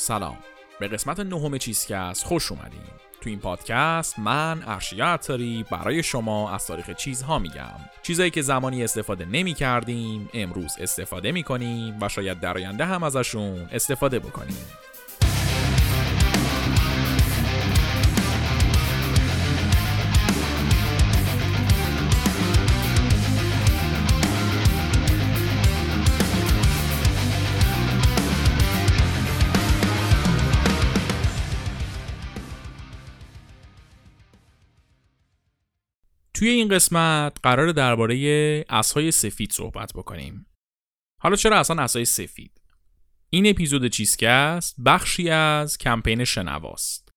سلام. 0.00 0.38
به 0.80 0.88
قسمت 0.88 1.20
نهم 1.20 1.58
چیزکست 1.58 2.24
خوش 2.24 2.52
اومدین. 2.52 2.80
تو 3.20 3.30
این 3.30 3.38
پادکست 3.38 4.18
من 4.18 4.62
ارشیا 4.66 5.06
عطاری 5.06 5.64
برای 5.70 6.02
شما 6.02 6.54
از 6.54 6.66
تاریخ 6.66 6.90
چیزها 6.90 7.38
میگم. 7.38 7.78
چیزایی 8.02 8.30
که 8.30 8.42
زمانی 8.42 8.84
استفاده 8.84 9.24
نمی 9.24 9.54
کردیم 9.54 10.28
امروز 10.34 10.76
استفاده 10.78 11.32
می 11.32 11.42
کنیم 11.42 12.02
و 12.02 12.08
شاید 12.08 12.40
در 12.40 12.56
آینده 12.56 12.84
هم 12.84 13.02
ازشون 13.02 13.68
استفاده 13.72 14.18
بکنیم. 14.18 14.66
توی 36.38 36.48
این 36.48 36.68
قسمت 36.68 37.36
قرار 37.42 37.72
درباره 37.72 38.64
اسهای 38.68 39.10
سفید 39.10 39.52
صحبت 39.52 39.92
بکنیم. 39.92 40.46
حالا 41.22 41.36
چرا 41.36 41.58
اصلا 41.58 41.82
اسای 41.82 42.04
سفید؟ 42.04 42.60
این 43.30 43.46
اپیزود 43.46 43.86
چیزکست 43.86 44.76
بخشی 44.86 45.30
از 45.30 45.78
کمپین 45.78 46.24
شنواست. 46.24 47.12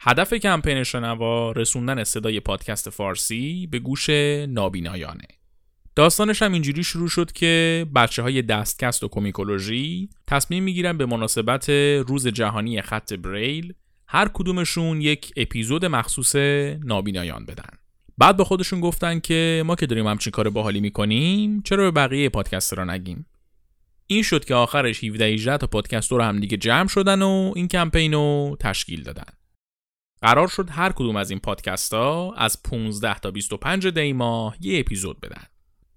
هدف 0.00 0.34
کمپین 0.34 0.82
شنوا 0.82 1.52
رسوندن 1.52 2.04
صدای 2.04 2.40
پادکست 2.40 2.90
فارسی 2.90 3.66
به 3.66 3.78
گوش 3.78 4.10
نابینایانه. 4.48 5.28
داستانش 5.96 6.42
هم 6.42 6.52
اینجوری 6.52 6.84
شروع 6.84 7.08
شد 7.08 7.32
که 7.32 7.86
بچه 7.94 8.22
های 8.22 8.42
دستکست 8.42 9.04
و 9.04 9.08
کومیکولوژی 9.08 10.10
تصمیم 10.26 10.62
می‌گیرن 10.62 10.98
به 10.98 11.06
مناسبت 11.06 11.70
روز 12.08 12.28
جهانی 12.28 12.82
خط 12.82 13.12
بریل 13.12 13.74
هر 14.08 14.28
کدومشون 14.34 15.00
یک 15.00 15.32
اپیزود 15.36 15.84
مخصوص 15.84 16.36
نابینایان 16.84 17.44
بدن. 17.44 17.83
بعد 18.18 18.36
به 18.36 18.44
خودشون 18.44 18.80
گفتن 18.80 19.20
که 19.20 19.62
ما 19.66 19.74
که 19.74 19.86
داریم 19.86 20.06
همچین 20.06 20.30
کار 20.30 20.50
باحالی 20.50 20.80
می‌کنیم 20.80 21.62
چرا 21.62 21.90
به 21.90 21.90
بقیه 21.90 22.28
پادکست 22.28 22.74
را 22.74 22.84
نگیم؟ 22.84 23.26
این 24.06 24.22
شد 24.22 24.44
که 24.44 24.54
آخرش 24.54 25.04
17 25.04 25.24
18 25.24 25.56
تا 25.56 25.66
پادکست 25.66 26.12
رو 26.12 26.22
هم 26.22 26.40
دیگه 26.40 26.56
جمع 26.56 26.88
شدن 26.88 27.22
و 27.22 27.52
این 27.56 27.68
کمپین 27.68 28.12
رو 28.12 28.56
تشکیل 28.60 29.02
دادن. 29.02 29.32
قرار 30.22 30.48
شد 30.48 30.68
هر 30.70 30.92
کدوم 30.92 31.16
از 31.16 31.30
این 31.30 31.38
پادکست 31.40 31.94
ها 31.94 32.34
از 32.34 32.62
15 32.62 33.18
تا 33.18 33.30
25 33.30 33.86
دی 33.86 34.12
ماه 34.12 34.56
یه 34.60 34.80
اپیزود 34.80 35.20
بدن. 35.20 35.44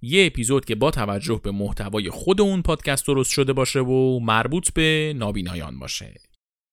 یه 0.01 0.25
اپیزود 0.25 0.65
که 0.65 0.75
با 0.75 0.91
توجه 0.91 1.41
به 1.43 1.51
محتوای 1.51 2.09
خود 2.09 2.41
اون 2.41 2.61
پادکست 2.61 3.07
درست 3.07 3.31
شده 3.31 3.53
باشه 3.53 3.79
و 3.79 4.19
مربوط 4.19 4.73
به 4.73 5.13
نابینایان 5.15 5.79
باشه. 5.79 6.13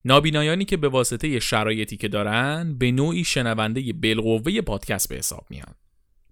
نابینایانی 0.05 0.65
که 0.65 0.77
به 0.77 0.89
واسطه 0.89 1.41
شرایطی 1.41 1.97
که 1.97 2.09
دارن 2.09 2.75
به 2.79 2.93
نوعی 2.93 3.25
شنونده 3.25 3.93
بالقوه 3.93 4.61
پادکست 4.61 5.09
به 5.09 5.17
حساب 5.17 5.47
میان. 5.51 5.75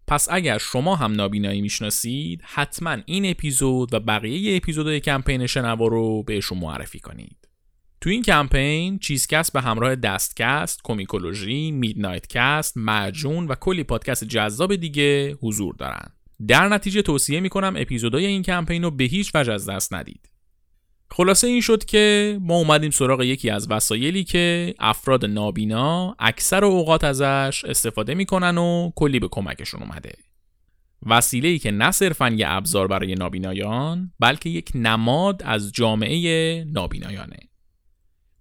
پس 0.07 0.29
اگر 0.31 0.59
شما 0.59 0.97
هم 0.97 1.13
نابینایی 1.13 1.61
می‌شناسید 1.61 2.41
حتما 2.45 2.97
این 3.07 3.31
اپیزود 3.31 3.95
و 3.95 4.01
بقیه 4.01 4.57
اپیزودهای 4.57 5.01
کمپین 5.01 5.47
شنوا 5.47 5.87
رو 5.87 6.23
بهشون 6.23 6.59
معرفی 6.59 7.01
کنید. 7.01 7.49
تو 8.01 8.11
این 8.11 8.23
کمپین 8.23 8.99
چیزکست 8.99 9.53
به 9.53 9.61
همراه 9.61 9.95
دستکست، 9.95 10.83
Comicology، 10.83 11.71
Midnight 11.71 12.27
Cast، 12.27 12.77
معجون 12.77 13.47
و 13.47 13.55
کلی 13.55 13.85
پادکست 13.85 14.25
جذاب 14.25 14.77
دیگه 14.77 15.39
حضور 15.43 15.75
دارن. 15.75 16.09
در 16.49 16.69
نتیجه 16.69 17.03
توصیه 17.03 17.41
می‌کنم 17.41 17.75
اپیزودهای 17.77 18.27
این 18.27 18.43
کمپین 18.43 18.83
رو 18.83 18.91
به 18.91 19.05
هیچ 19.05 19.35
وجه 19.35 19.53
از 19.53 19.69
دست 19.69 19.95
ندید. 19.95 20.32
خلاصه 21.13 21.47
این 21.47 21.61
شد 21.61 21.85
که 21.85 22.39
ما 22.41 22.57
اومدیم 22.57 22.91
سراغ 22.91 23.23
یکی 23.23 23.51
از 23.51 23.71
وسایلی 23.71 24.25
که 24.25 24.75
افراد 24.79 25.25
نابینا 25.25 26.17
اکثر 26.19 26.65
اوقات 26.65 27.05
ازش 27.05 27.65
استفاده 27.65 28.15
می‌کنن 28.15 28.59
و 28.59 28.91
کلی 28.97 29.19
به 29.19 29.29
کمکشون 29.29 29.83
اومده. 29.83 30.13
وسیله 31.07 31.49
ای 31.49 31.59
که 31.59 31.71
نه 31.71 31.91
صرفا 31.91 32.29
یه 32.29 32.47
ابزار 32.49 32.87
برای 32.87 33.15
نابینایان 33.15 34.13
بلکه 34.21 34.51
یک 34.51 34.71
نماد 34.75 35.43
از 35.45 35.73
جامعه 35.73 36.65
نابینایانه. 36.65 37.39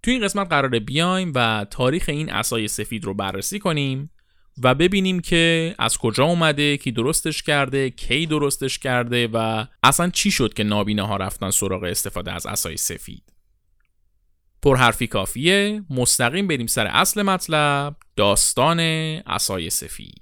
تو 0.04 0.12
این 0.12 0.24
قسمت 0.24 0.50
قراره 0.50 0.80
بیایم 0.80 1.32
و 1.36 1.66
تاریخ 1.70 2.06
این 2.08 2.32
اسای 2.32 2.68
سفید 2.68 3.06
رو 3.06 3.14
بررسی 3.14 3.60
کنیم 3.60 4.12
و 4.64 4.76
ببینیم 4.76 5.20
که 5.20 5.76
از 5.80 5.98
کجا 5.98 6.26
اومده 6.26 6.78
کی 6.78 6.92
درستش 6.92 7.44
کرده 7.44 7.90
کی 7.90 8.26
درستش 8.26 8.80
کرده 8.80 9.28
و 9.34 9.66
اصلا 9.84 10.10
چی 10.10 10.32
شد 10.32 10.54
که 10.54 10.64
نابینه 10.64 11.08
ها 11.08 11.18
رفتن 11.18 11.50
سراغ 11.50 11.84
استفاده 11.84 12.32
از 12.32 12.46
اسای 12.46 12.78
سفید. 12.78 13.24
پرحرفی 14.62 15.08
کافیه. 15.08 15.84
مستقیم 15.90 16.48
بریم 16.48 16.68
سر 16.68 16.88
اصل 16.88 17.22
مطلب 17.22 17.96
داستان 18.16 18.80
اسای 19.26 19.70
سفید. 19.70 20.21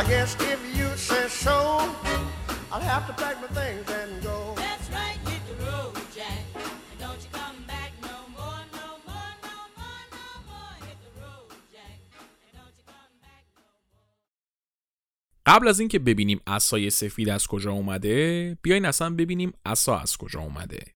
I 0.00 0.04
guess 0.12 0.30
if 0.54 0.60
you 0.78 0.88
say 1.08 1.24
so, 1.44 1.56
I'll 2.72 2.88
have 2.94 3.04
to 3.08 3.14
pack 3.22 3.36
my 3.44 3.50
things 3.58 3.86
and 3.98 4.10
go. 4.28 4.36
That's 4.64 4.86
right, 4.98 5.18
hit 5.30 5.42
the 5.50 5.56
road, 5.66 5.92
Jack. 6.16 6.42
And 6.90 6.98
don't 7.04 7.20
you 7.24 7.30
come 7.40 7.58
back 7.72 7.90
no 8.08 8.16
more, 8.36 8.62
no 8.78 8.88
more, 9.08 9.32
no 9.48 9.58
more, 9.78 10.04
no 10.18 10.28
more. 10.50 10.74
Hit 10.86 10.98
the 11.06 11.12
road, 11.22 11.50
Jack. 11.74 11.98
And 12.46 12.52
don't 12.58 12.74
you 12.78 12.84
come 12.94 13.14
back 13.26 13.44
no 13.58 13.66
more. 13.92 14.08
قبل 15.46 15.68
از 15.68 15.80
اینکه 15.80 15.98
ببینیم 15.98 16.40
عصای 16.46 16.90
سفید 16.90 17.28
از 17.28 17.46
کجا 17.46 17.72
اومده، 17.72 18.58
بیاین 18.62 18.84
اصلا 18.84 19.10
ببینیم 19.14 19.52
عصا 19.66 19.98
از 19.98 20.16
کجا 20.16 20.40
اومده. 20.40 20.94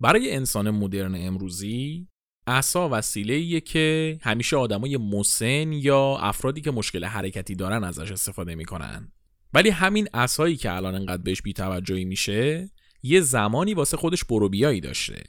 برای 0.00 0.32
انسان 0.34 0.70
مدرن 0.70 1.14
امروزی 1.14 2.08
اصا 2.48 2.88
وسیله 2.92 3.60
که 3.60 4.18
همیشه 4.22 4.56
آدمای 4.56 4.96
مسن 4.96 5.72
یا 5.72 6.16
افرادی 6.20 6.60
که 6.60 6.70
مشکل 6.70 7.04
حرکتی 7.04 7.54
دارن 7.54 7.84
ازش 7.84 8.12
استفاده 8.12 8.54
می‌کنن. 8.54 9.12
ولی 9.54 9.70
همین 9.70 10.08
اسایی 10.14 10.56
که 10.56 10.72
الان 10.72 10.94
انقدر 10.94 11.22
بهش 11.22 11.42
بیتوجهی 11.42 12.04
میشه 12.04 12.70
یه 13.02 13.20
زمانی 13.20 13.74
واسه 13.74 13.96
خودش 13.96 14.24
بروبیایی 14.24 14.80
داشته. 14.80 15.24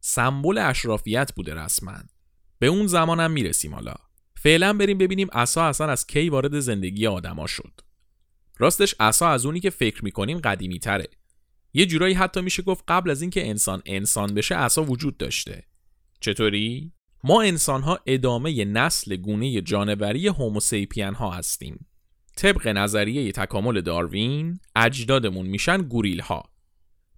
سمبل 0.00 0.58
اشرافیت 0.58 1.32
بوده 1.36 1.54
رسما. 1.54 1.98
به 2.58 2.66
اون 2.66 2.86
زمانم 2.86 3.30
می‌رسیم 3.30 3.74
حالا. 3.74 3.94
فعلا 4.36 4.72
بریم 4.72 4.98
ببینیم 4.98 5.28
عصا 5.32 5.64
اصلا 5.64 5.86
از 5.86 6.06
کی 6.06 6.28
وارد 6.28 6.60
زندگی 6.60 7.06
آدما 7.06 7.46
شد. 7.46 7.80
راستش 8.58 8.94
عصا 9.00 9.28
از 9.28 9.46
اونی 9.46 9.60
که 9.60 9.70
فکر 9.70 10.04
می‌کنیم 10.04 10.38
قدیمی 10.38 10.78
تره 10.78 11.08
یه 11.74 11.86
جورایی 11.86 12.14
حتی 12.14 12.40
میشه 12.40 12.62
گفت 12.62 12.84
قبل 12.88 13.10
از 13.10 13.22
اینکه 13.22 13.48
انسان 13.48 13.82
انسان 13.86 14.34
بشه 14.34 14.54
عصا 14.54 14.84
وجود 14.84 15.16
داشته. 15.16 15.71
چطوری؟ 16.22 16.92
ما 17.24 17.42
انسان 17.42 17.82
ها 17.82 18.00
ادامه 18.06 18.64
نسل 18.64 19.16
گونه 19.16 19.60
جانوری 19.60 20.26
هوموسیپین 20.26 21.14
ها 21.14 21.30
هستیم. 21.30 21.86
طبق 22.36 22.68
نظریه 22.68 23.32
تکامل 23.32 23.80
داروین 23.80 24.58
اجدادمون 24.76 25.46
میشن 25.46 25.82
گوریل 25.82 26.20
ها. 26.20 26.42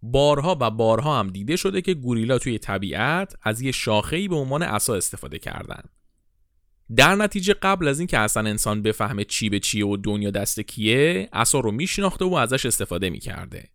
بارها 0.03 0.57
و 0.61 0.71
بارها 0.71 1.19
هم 1.19 1.29
دیده 1.29 1.57
شده 1.57 1.81
که 1.81 1.95
گوریلا 1.95 2.39
توی 2.39 2.59
طبیعت 2.59 3.35
از 3.43 3.61
یه 3.61 3.73
شاخه‌ای 3.73 4.29
به 4.29 4.37
عنوان 4.37 4.63
عصا 4.63 4.95
استفاده 4.95 5.39
کردن. 5.39 5.83
در 6.97 7.15
نتیجه 7.15 7.55
قبل 7.55 7.89
از 7.89 7.99
اینکه 7.99 8.19
اصلا 8.19 8.49
انسان 8.49 8.83
بفهمه 8.83 9.25
چی 9.25 9.49
به 9.49 9.59
چیه 9.59 9.87
و 9.87 9.97
دنیا 9.97 10.31
دست 10.31 10.61
کیه 10.61 11.29
عصا 11.33 11.61
رو 11.61 11.71
میشناخته 11.71 12.25
و 12.25 12.35
ازش 12.35 12.67
استفاده 12.67 13.11
می‌کرده. 13.11 13.69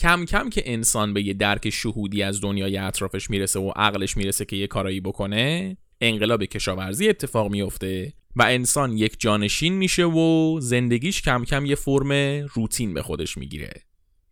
کم 0.00 0.24
کم 0.24 0.50
که 0.50 0.62
انسان 0.64 1.14
به 1.14 1.22
یه 1.22 1.34
درک 1.34 1.70
شهودی 1.70 2.22
از 2.22 2.40
دنیای 2.40 2.76
اطرافش 2.76 3.30
می‌رسه 3.30 3.60
و 3.60 3.72
عقلش 3.76 4.16
می‌رسه 4.16 4.44
که 4.44 4.56
یه 4.56 4.66
کارایی 4.66 5.00
بکنه 5.00 5.76
انقلاب 6.00 6.44
کشاورزی 6.44 7.08
اتفاق 7.08 7.50
میفته 7.50 8.12
و 8.36 8.42
انسان 8.42 8.96
یک 8.96 9.20
جانشین 9.20 9.72
میشه 9.74 10.04
و 10.04 10.58
زندگیش 10.60 11.22
کم 11.22 11.44
کم 11.44 11.66
یه 11.66 11.74
فرم 11.74 12.12
روتین 12.54 12.94
به 12.94 13.02
خودش 13.02 13.38
می‌گیره 13.38 13.72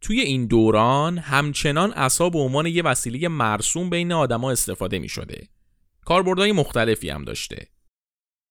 توی 0.01 0.21
این 0.21 0.47
دوران 0.47 1.19
همچنان 1.19 1.93
عصا 1.93 2.31
به 2.31 2.39
عنوان 2.39 2.67
یه 2.67 2.83
وسیله 2.83 3.29
مرسوم 3.29 3.91
بین 3.91 4.13
آدما 4.13 4.51
استفاده 4.51 4.99
می 4.99 5.09
شده. 5.09 5.49
کاربردهای 6.05 6.53
مختلفی 6.53 7.11
هم 7.11 7.25
داشته. 7.25 7.67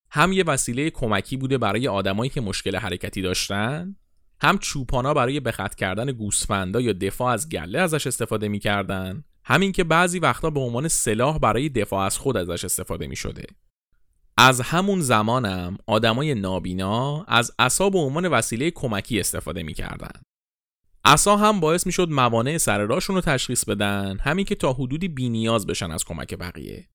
هم 0.09 0.31
یه 0.31 0.43
وسیله 0.43 0.89
کمکی 0.89 1.37
بوده 1.37 1.57
برای 1.57 1.87
آدمایی 1.87 2.29
که 2.29 2.41
مشکل 2.41 2.75
حرکتی 2.75 3.21
داشتن 3.21 3.95
هم 4.41 4.57
چوپانا 4.57 5.13
برای 5.13 5.39
بخط 5.39 5.75
کردن 5.75 6.11
گوسفندا 6.11 6.81
یا 6.81 6.93
دفاع 6.93 7.33
از 7.33 7.49
گله 7.49 7.79
ازش 7.79 8.07
استفاده 8.07 8.47
می‌کردن 8.47 9.23
همین 9.43 9.71
که 9.71 9.83
بعضی 9.83 10.19
وقتا 10.19 10.49
به 10.49 10.59
عنوان 10.59 10.87
سلاح 10.87 11.39
برای 11.39 11.69
دفاع 11.69 12.05
از 12.05 12.17
خود 12.17 12.37
ازش 12.37 12.65
استفاده 12.65 13.07
می 13.07 13.15
شده. 13.15 13.43
از 14.37 14.61
همون 14.61 15.01
زمانم 15.01 15.77
آدمای 15.87 16.35
نابینا 16.35 17.23
از 17.23 17.51
عصا 17.59 17.89
به 17.89 17.99
عنوان 17.99 18.27
وسیله 18.27 18.71
کمکی 18.71 19.19
استفاده 19.19 19.63
می‌کردن. 19.63 20.21
عصا 21.05 21.37
هم 21.37 21.59
باعث 21.59 21.85
می‌شد 21.85 22.09
موانع 22.09 22.57
سر 22.57 22.79
راشون 22.79 23.15
رو 23.15 23.21
تشخیص 23.21 23.65
بدن 23.65 24.17
همین 24.21 24.45
که 24.45 24.55
تا 24.55 24.73
حدودی 24.73 25.07
بینیاز 25.07 25.67
بشن 25.67 25.91
از 25.91 26.05
کمک 26.05 26.33
بقیه. 26.35 26.87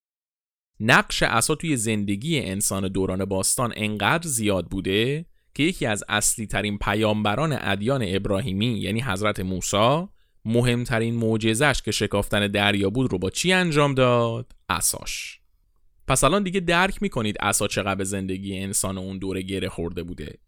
نقش 0.81 1.23
عصا 1.23 1.55
توی 1.55 1.77
زندگی 1.77 2.41
انسان 2.41 2.89
دوران 2.89 3.25
باستان 3.25 3.73
انقدر 3.77 4.29
زیاد 4.29 4.67
بوده 4.67 5.27
که 5.55 5.63
یکی 5.63 5.87
از 5.87 6.05
اصلی 6.09 6.47
ترین 6.47 6.79
پیامبران 6.79 7.59
ادیان 7.61 8.05
ابراهیمی 8.07 8.79
یعنی 8.79 9.01
حضرت 9.01 9.41
موسی 9.41 10.07
مهمترین 10.45 11.15
معجزش 11.15 11.83
که 11.85 11.91
شکافتن 11.91 12.47
دریا 12.47 12.91
بود 12.91 13.13
رو 13.13 13.19
با 13.19 13.31
چی 13.31 13.53
انجام 13.53 13.95
داد؟ 13.95 14.53
عصاش. 14.69 15.41
پس 16.09 16.25
الان 16.25 16.43
دیگه 16.43 16.61
درک 16.61 17.03
می‌کنید 17.03 17.39
عصا 17.41 17.69
چقدر 17.69 17.95
به 17.95 18.05
زندگی 18.05 18.59
انسان 18.59 18.99
اون 18.99 19.19
دوره 19.19 19.43
گره 19.43 19.69
خورده 19.69 20.03
بوده. 20.03 20.39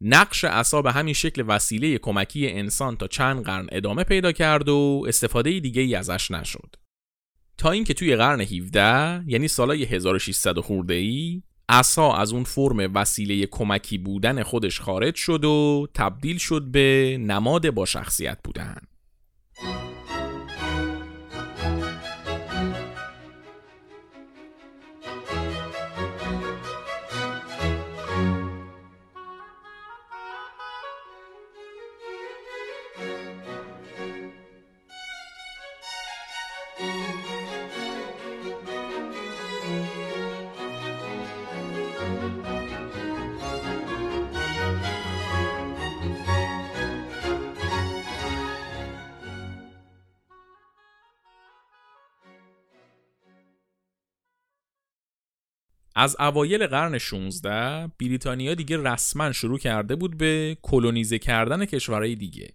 نقش 0.00 0.44
عصا 0.44 0.82
به 0.82 0.92
همین 0.92 1.14
شکل 1.14 1.44
وسیله 1.46 1.98
کمکی 1.98 2.48
انسان 2.48 2.96
تا 2.96 3.06
چند 3.06 3.42
قرن 3.42 3.66
ادامه 3.72 4.04
پیدا 4.04 4.32
کرد 4.32 4.68
و 4.68 5.04
استفاده 5.08 5.60
دیگه 5.60 5.82
ای 5.82 5.94
ازش 5.94 6.30
نشد. 6.30 6.76
تا 7.58 7.70
اینکه 7.70 7.94
توی 7.94 8.16
قرن 8.16 8.40
17 8.40 9.24
یعنی 9.26 9.48
سالای 9.48 9.84
1600 9.84 10.58
خورده 10.58 10.94
ای 10.94 11.42
عصا 11.72 12.12
از 12.12 12.32
اون 12.32 12.44
فرم 12.44 12.94
وسیله 12.94 13.46
کمکی 13.46 13.98
بودن 13.98 14.42
خودش 14.42 14.80
خارج 14.80 15.14
شد 15.14 15.44
و 15.44 15.86
تبدیل 15.94 16.38
شد 16.38 16.62
به 16.62 17.18
نماد 17.20 17.70
با 17.70 17.86
شخصیت 17.86 18.38
بودن. 18.44 18.76
از 56.02 56.16
اوایل 56.20 56.66
قرن 56.66 56.98
16 56.98 57.90
بریتانیا 58.00 58.54
دیگه 58.54 58.76
رسما 58.76 59.32
شروع 59.32 59.58
کرده 59.58 59.96
بود 59.96 60.18
به 60.18 60.56
کلونیزه 60.62 61.18
کردن 61.18 61.64
کشورهای 61.64 62.14
دیگه. 62.14 62.54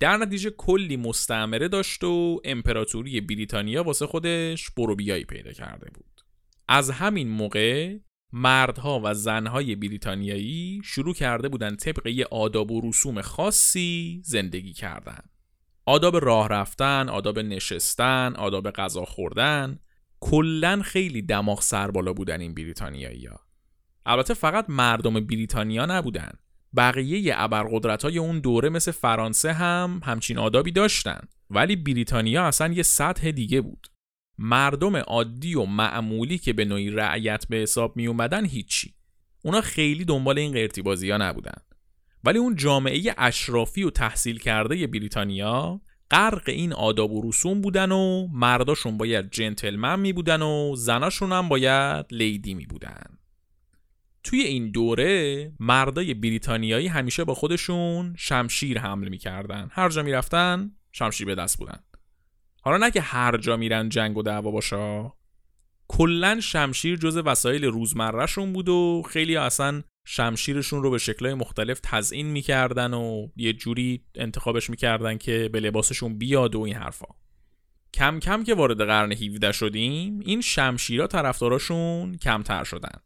در 0.00 0.16
نتیجه 0.16 0.50
کلی 0.50 0.96
مستعمره 0.96 1.68
داشت 1.68 2.04
و 2.04 2.40
امپراتوری 2.44 3.20
بریتانیا 3.20 3.82
واسه 3.82 4.06
خودش 4.06 4.70
بروبیایی 4.70 5.24
پیدا 5.24 5.52
کرده 5.52 5.90
بود. 5.94 6.20
از 6.68 6.90
همین 6.90 7.28
موقع 7.28 7.96
مردها 8.32 9.00
و 9.04 9.14
زنهای 9.14 9.74
بریتانیایی 9.76 10.80
شروع 10.84 11.14
کرده 11.14 11.48
بودن 11.48 11.76
طبق 11.76 12.06
یه 12.06 12.26
آداب 12.30 12.70
و 12.70 12.88
رسوم 12.88 13.20
خاصی 13.20 14.22
زندگی 14.24 14.72
کردن. 14.72 15.20
آداب 15.86 16.16
راه 16.16 16.48
رفتن، 16.48 17.08
آداب 17.08 17.38
نشستن، 17.38 18.34
آداب 18.36 18.70
غذا 18.70 19.04
خوردن 19.04 19.78
کلا 20.24 20.82
خیلی 20.84 21.22
دماغ 21.22 21.62
سر 21.62 21.90
بالا 21.90 22.12
بودن 22.12 22.40
این 22.40 22.54
بریتانیایی 22.54 23.26
ها. 23.26 23.40
البته 24.06 24.34
فقط 24.34 24.64
مردم 24.68 25.26
بریتانیا 25.26 25.86
نبودن. 25.86 26.30
بقیه 26.76 27.34
ابرقدرت 27.36 28.02
های 28.02 28.18
اون 28.18 28.40
دوره 28.40 28.68
مثل 28.68 28.92
فرانسه 28.92 29.52
هم 29.52 30.00
همچین 30.04 30.38
آدابی 30.38 30.70
داشتن. 30.72 31.20
ولی 31.50 31.76
بریتانیا 31.76 32.44
اصلا 32.44 32.72
یه 32.72 32.82
سطح 32.82 33.30
دیگه 33.30 33.60
بود. 33.60 33.86
مردم 34.38 34.96
عادی 34.96 35.54
و 35.54 35.64
معمولی 35.64 36.38
که 36.38 36.52
به 36.52 36.64
نوعی 36.64 36.90
رعیت 36.90 37.46
به 37.48 37.56
حساب 37.56 37.96
می 37.96 38.06
اومدن 38.06 38.44
هیچی. 38.44 38.94
اونا 39.42 39.60
خیلی 39.60 40.04
دنبال 40.04 40.38
این 40.38 40.52
قرتی 40.52 41.10
ها 41.10 41.16
نبودن. 41.16 41.58
ولی 42.24 42.38
اون 42.38 42.56
جامعه 42.56 43.14
اشرافی 43.18 43.82
و 43.82 43.90
تحصیل 43.90 44.38
کرده 44.38 44.86
بریتانیا 44.86 45.80
غرق 46.14 46.42
این 46.46 46.72
آداب 46.72 47.12
و 47.12 47.28
رسوم 47.28 47.60
بودن 47.60 47.92
و 47.92 48.28
مرداشون 48.32 48.98
باید 48.98 49.30
جنتلمن 49.30 50.00
می 50.00 50.12
بودن 50.12 50.42
و 50.42 50.76
زناشون 50.76 51.32
هم 51.32 51.48
باید 51.48 52.06
لیدی 52.10 52.54
می 52.54 52.66
بودن. 52.66 53.18
توی 54.24 54.40
این 54.40 54.70
دوره 54.70 55.52
مردای 55.60 56.14
بریتانیایی 56.14 56.88
همیشه 56.88 57.24
با 57.24 57.34
خودشون 57.34 58.14
شمشیر 58.18 58.78
حمل 58.78 59.08
می‌کردن 59.08 59.68
هر 59.72 59.88
جا 59.88 60.02
می‌رفتن 60.02 60.70
شمشیر 60.92 61.26
به 61.26 61.34
دست 61.34 61.58
بودن. 61.58 61.78
حالا 62.62 62.76
نه 62.76 62.90
که 62.90 63.00
هر 63.00 63.36
جا 63.36 63.56
میرن 63.56 63.88
جنگ 63.88 64.16
و 64.16 64.22
دعوا 64.22 64.50
باشه 64.50 65.12
کلا 65.88 66.40
شمشیر 66.40 66.96
جز 66.96 67.16
وسایل 67.16 67.64
روزمرهشون 67.64 68.52
بود 68.52 68.68
و 68.68 69.02
خیلی 69.08 69.36
اصلا 69.36 69.82
شمشیرشون 70.04 70.82
رو 70.82 70.90
به 70.90 70.98
شکلهای 70.98 71.34
مختلف 71.34 71.80
تزئین 71.82 72.26
می‌کردن 72.26 72.94
و 72.94 73.28
یه 73.36 73.52
جوری 73.52 74.04
انتخابش 74.14 74.70
می‌کردن 74.70 75.18
که 75.18 75.48
به 75.52 75.60
لباسشون 75.60 76.18
بیاد 76.18 76.54
و 76.54 76.60
این 76.60 76.76
حرفا. 76.76 77.06
کم 77.94 78.20
کم 78.20 78.44
که 78.44 78.54
وارد 78.54 78.82
قرن 78.82 79.12
17 79.12 79.52
شدیم 79.52 80.20
این 80.20 80.40
شمشیرا 80.40 81.06
طرفداراشون 81.06 82.16
کمتر 82.16 82.64
شدن. 82.64 83.00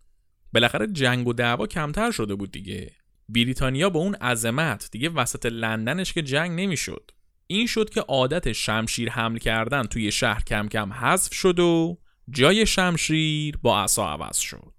بالاخره 0.53 0.87
جنگ 0.87 1.29
و 1.29 1.33
دعوا 1.33 1.67
کمتر 1.67 2.11
شده 2.11 2.35
بود 2.35 2.51
دیگه. 2.51 2.93
بریتانیا 3.29 3.91
با 3.91 4.01
اون 4.01 4.15
عظمت 4.15 4.89
دیگه 4.93 5.09
وسط 5.09 5.47
لندنش 5.47 6.13
که 6.13 6.23
جنگ 6.23 6.61
نمی‌شد. 6.61 7.11
این 7.47 7.67
شد 7.67 7.91
که 7.91 8.01
عادت 8.01 8.53
شمشیر 8.53 9.11
حمل 9.11 9.39
کردن 9.39 9.83
توی 9.83 10.13
شهر 10.13 10.43
کم 10.45 10.69
کم 10.69 10.93
حذف 10.93 11.35
شد 11.35 11.59
و 11.59 11.99
جای 12.31 12.67
شمشیر 12.67 13.57
با 13.63 13.83
عصا 13.83 14.09
عوض 14.09 14.39
شد. 14.39 14.78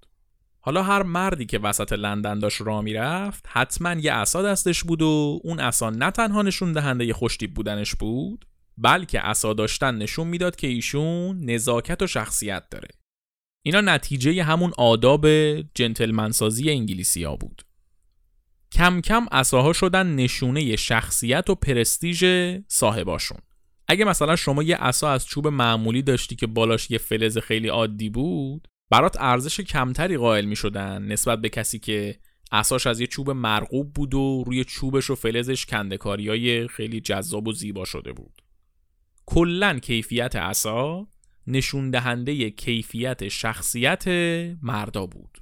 حالا 0.61 0.83
هر 0.83 1.03
مردی 1.03 1.45
که 1.45 1.59
وسط 1.59 1.94
لندن 1.94 2.39
داشت 2.39 2.61
راه 2.61 2.81
می‌رفت 2.81 3.45
حتما 3.47 3.94
یه 3.94 4.13
عصا 4.13 4.41
دستش 4.41 4.83
بود 4.83 5.01
و 5.01 5.39
اون 5.44 5.59
عصا 5.59 5.89
نه 5.89 6.11
تنها 6.11 6.41
نشون 6.41 6.73
دهنده 6.73 7.13
خوشتیب 7.13 7.53
بودنش 7.53 7.95
بود 7.95 8.45
بلکه 8.77 9.19
عصا 9.19 9.53
داشتن 9.53 9.97
نشون 9.97 10.27
می‌داد 10.27 10.56
که 10.56 10.67
ایشون 10.67 11.49
نزاکت 11.49 12.01
و 12.01 12.07
شخصیت 12.07 12.63
داره. 12.71 12.87
اینا 13.66 13.81
نتیجه 13.81 14.44
همون 14.44 14.71
آداب 14.78 15.28
جنتلمنسازی 15.61 16.69
انگلیسی 16.69 17.23
ها 17.23 17.35
بود. 17.35 17.61
کم 18.71 19.01
کم 19.01 19.25
عصاها 19.31 19.73
شدن 19.73 20.16
نشونه 20.16 20.75
شخصیت 20.75 21.49
و 21.49 21.56
پرستیژ 21.56 22.25
صاحباشون. 22.68 23.37
اگه 23.87 24.06
مثلا 24.06 24.35
شما 24.35 24.63
یه 24.63 24.75
عصا 24.75 25.11
از 25.11 25.25
چوب 25.25 25.47
معمولی 25.47 26.01
داشتی 26.01 26.35
که 26.35 26.47
بالاش 26.47 26.92
یه 26.92 26.97
فلز 26.97 27.37
خیلی 27.37 27.68
عادی 27.68 28.09
بود 28.09 28.68
برات 28.89 29.17
ارزش 29.19 29.61
کمتری 29.61 30.17
قائل 30.17 30.45
می 30.45 30.55
شدن 30.55 31.03
نسبت 31.03 31.41
به 31.41 31.49
کسی 31.49 31.79
که 31.79 32.19
اساش 32.51 32.87
از 32.87 32.99
یه 32.99 33.07
چوب 33.07 33.29
مرغوب 33.29 33.93
بود 33.93 34.13
و 34.13 34.43
روی 34.47 34.63
چوبش 34.63 35.09
و 35.09 35.15
فلزش 35.15 35.65
کندکاری 35.65 36.67
خیلی 36.67 37.01
جذاب 37.01 37.47
و 37.47 37.53
زیبا 37.53 37.85
شده 37.85 38.13
بود. 38.13 38.41
کلا 39.25 39.79
کیفیت 39.79 40.35
عصا 40.35 41.07
نشون 41.47 41.89
دهنده 41.89 42.49
کیفیت 42.49 43.27
شخصیت 43.27 44.07
مردا 44.61 45.05
بود. 45.05 45.37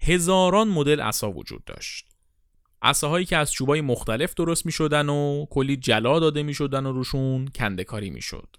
هزاران 0.00 0.68
مدل 0.68 1.00
عصا 1.00 1.30
وجود 1.30 1.64
داشت. 1.64 2.06
عصاهایی 2.82 3.26
که 3.26 3.36
از 3.36 3.52
چوبای 3.52 3.80
مختلف 3.80 4.34
درست 4.34 4.66
می 4.66 4.72
شدن 4.72 5.08
و 5.08 5.46
کلی 5.50 5.76
جلا 5.76 6.18
داده 6.18 6.42
می 6.42 6.54
شدن 6.54 6.86
و 6.86 6.92
روشون 6.92 7.48
کندکاری 7.48 8.10
می 8.10 8.22
شد 8.22 8.56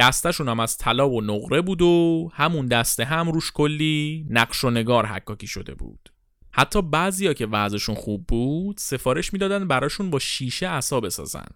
دستشون 0.00 0.48
هم 0.48 0.60
از 0.60 0.76
طلا 0.76 1.10
و 1.10 1.20
نقره 1.20 1.60
بود 1.60 1.82
و 1.82 2.30
همون 2.32 2.66
دسته 2.66 3.04
هم 3.04 3.32
روش 3.32 3.52
کلی 3.52 4.26
نقش 4.30 4.64
و 4.64 4.70
نگار 4.70 5.06
حکاکی 5.06 5.46
شده 5.46 5.74
بود. 5.74 6.08
حتی 6.52 6.82
بعضیا 6.82 7.32
که 7.32 7.46
وضعشون 7.46 7.94
خوب 7.94 8.26
بود 8.26 8.76
سفارش 8.78 9.32
می‌دادن 9.32 9.68
براشون 9.68 10.10
با 10.10 10.18
شیشه 10.18 10.68
عصا 10.68 11.00
بسازن. 11.00 11.46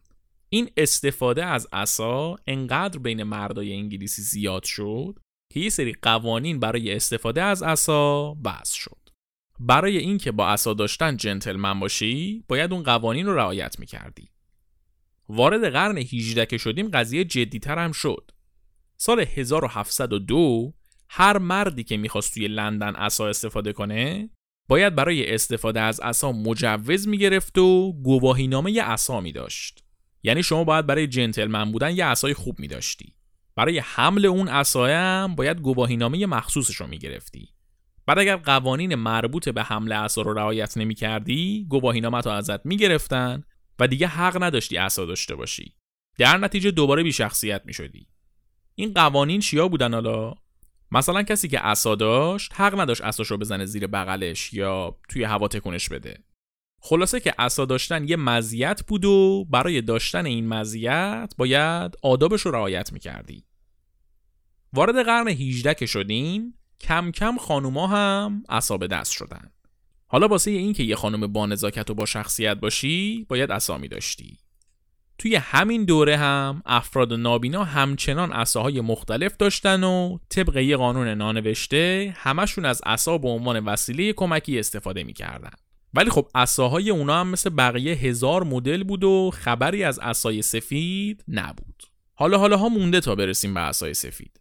این 0.49 0.71
استفاده 0.77 1.45
از 1.45 1.69
عصا 1.73 2.37
انقدر 2.47 2.99
بین 2.99 3.23
مردای 3.23 3.73
انگلیسی 3.73 4.23
زیاد 4.23 4.65
شد 4.65 5.19
که 5.53 5.61
یه 5.61 5.69
سری 5.69 5.93
قوانین 6.03 6.61
برای 6.61 6.95
استفاده 6.95 7.43
از 7.43 7.63
عصا 7.63 8.35
بحث 8.35 8.73
شد. 8.73 9.09
برای 9.61 9.99
اینکه 9.99 10.33
با 10.33 10.49
عصا 10.49 10.75
داشتن 10.75 11.17
جنتلمن 11.17 11.81
باشی 11.81 12.45
باید 12.49 12.73
اون 12.73 12.83
قوانین 12.83 13.27
رو 13.27 13.35
رعایت 13.35 13.79
می‌کردی. 13.81 14.29
وارد 15.29 15.73
قرن 15.73 15.99
18 15.99 16.47
که 16.47 16.59
شدیم 16.59 16.89
قضیه 16.89 17.25
جدیتر 17.25 17.79
هم 17.79 17.93
شد. 17.93 18.31
سال 18.97 19.21
1702 19.21 20.73
هر 21.09 21.39
مردی 21.39 21.85
که 21.85 21.97
می‌خواست 21.97 22.35
توی 22.35 22.49
لندن 22.49 22.95
عصا 22.95 23.29
استفاده 23.29 23.73
کنه 23.73 24.31
باید 24.69 24.95
برای 24.95 25.35
استفاده 25.35 25.81
از 25.81 26.01
عصا 26.01 26.33
مجوز 26.33 27.09
می‌گرفت 27.09 27.59
و 27.59 27.93
گواهینامه 27.93 28.83
عصا 28.83 29.21
می 29.21 29.33
داشت 29.33 29.85
یعنی 30.23 30.43
شما 30.43 30.65
باید 30.65 30.87
برای 30.87 31.07
جنتلمن 31.07 31.73
بودن 31.73 31.97
یه 31.97 32.05
عصای 32.05 32.35
خوب 32.35 32.59
می 32.59 32.69
داشتی 32.69 33.15
برای 33.57 33.79
حمل 33.79 34.27
اون 34.27 34.49
عصا 34.49 34.87
هم 34.87 35.35
باید 35.35 35.61
گواهینامه 35.61 36.27
مخصوصش 36.27 36.77
رو 36.77 36.87
می 36.87 36.99
گرفتی 36.99 37.55
بعد 38.07 38.19
اگر 38.19 38.37
قوانین 38.37 38.95
مربوط 38.95 39.49
به 39.49 39.63
حمل 39.63 39.93
عصا 39.93 40.23
رو 40.23 40.33
رعایت 40.33 40.77
نمی 40.77 40.95
کردی 40.95 41.67
گواهینامه 41.69 42.21
رو 42.21 42.31
ازت 42.31 42.67
می 42.67 42.77
گرفتن 42.77 43.43
و 43.79 43.89
دیگه 43.89 44.07
حق 44.07 44.43
نداشتی 44.43 44.77
عصا 44.77 45.05
داشته 45.05 45.35
باشی. 45.35 45.75
در 46.19 46.37
نتیجه 46.37 46.71
دوباره 46.71 47.03
بی 47.03 47.13
شخصیت 47.13 47.63
می 47.65 47.73
شدی 47.73 48.09
این 48.75 48.93
قوانین 48.93 49.41
چیا 49.41 49.69
بودن 49.69 49.95
حالا؟ 49.95 50.35
مثلا 50.91 51.23
کسی 51.23 51.49
که 51.49 51.59
عصا 51.59 51.95
داشت 51.95 52.53
حق 52.55 52.81
نداشت 52.81 53.03
عصاش 53.03 53.27
رو 53.31 53.39
بزنه 53.39 53.65
زیر 53.65 53.87
بغلش 53.87 54.53
یا 54.53 54.97
توی 55.09 55.25
هوا 55.25 55.49
تکونش 55.49 55.89
بده. 55.89 56.25
خلاصه 56.81 57.21
که 57.21 57.35
عصا 57.39 57.65
داشتن 57.65 58.09
یه 58.09 58.17
مزیت 58.17 58.83
بود 58.87 59.05
و 59.05 59.45
برای 59.51 59.81
داشتن 59.81 60.27
این 60.27 60.49
مزیت 60.49 61.35
باید 61.39 61.97
آدابش 62.03 62.41
رو 62.41 62.51
رعایت 62.51 62.93
می‌کردی. 62.93 63.45
وارد 64.73 65.05
قرن 65.05 65.29
18 65.29 65.75
که 65.75 65.87
شدیم 65.87 66.59
کم 66.81 67.11
کم 67.11 67.37
خانوما 67.37 67.87
هم 67.87 68.43
عصا 68.49 68.77
به 68.77 68.87
دست 68.87 69.13
شدن. 69.13 69.51
حالا 70.07 70.29
واسه 70.29 70.51
این 70.51 70.73
که 70.73 70.83
یه 70.83 70.97
خانم 70.97 71.33
با 71.33 71.47
نزاکت 71.47 71.91
و 71.91 71.95
با 71.95 72.07
شخصیت 72.07 72.57
باشی 72.57 73.27
باید 73.29 73.53
عصا 73.53 73.79
می 73.79 73.89
داشتی 73.89 74.39
توی 75.19 75.37
همین 75.37 75.85
دوره 75.85 76.17
هم 76.17 76.63
افراد 76.67 77.13
نابینا 77.13 77.65
همچنان 77.65 78.33
عصاهای 78.33 78.81
مختلف 78.81 79.37
داشتن 79.37 79.85
و 79.85 80.19
طبق 80.29 80.57
یه 80.57 80.77
قانون 80.77 81.09
نانوشته 81.09 82.15
همشون 82.17 82.65
از 82.65 82.83
عصا 82.87 83.19
به 83.19 83.29
عنوان 83.29 83.65
وسیله 83.65 84.13
کمکی 84.13 84.59
استفاده 84.59 85.05
می‌کردن. 85.05 85.51
ولی 85.95 86.11
خب 86.11 86.29
عصاهای 86.35 86.91
اونا 86.91 87.21
هم 87.21 87.29
مثل 87.29 87.51
بقیه 87.51 87.95
هزار 87.95 88.45
مدل 88.45 88.85
بود 88.85 89.05
و 89.05 89.31
خبری 89.35 89.85
از 89.85 89.99
عصای 89.99 90.43
سفید 90.43 91.25
نبود. 91.29 91.83
حالا 92.15 92.39
حالا 92.39 92.57
ها 92.57 92.69
مونده 92.69 93.01
تا 93.01 93.15
برسیم 93.15 93.55
به 93.55 93.61
عصای 93.61 93.95
سفید. 93.95 94.41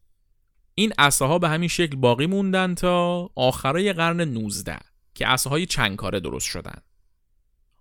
این 0.75 0.94
عصاها 0.98 1.39
به 1.39 1.50
همین 1.50 1.70
شکل 1.70 1.96
باقی 1.96 2.25
موندن 2.25 2.75
تا 2.75 3.30
آخرای 3.36 3.94
قرن 3.94 4.22
19 4.22 4.80
که 5.13 5.27
عصاهای 5.27 5.65
چند 5.65 5.96
کاره 5.96 6.20
درست 6.20 6.48
شدن. 6.48 6.77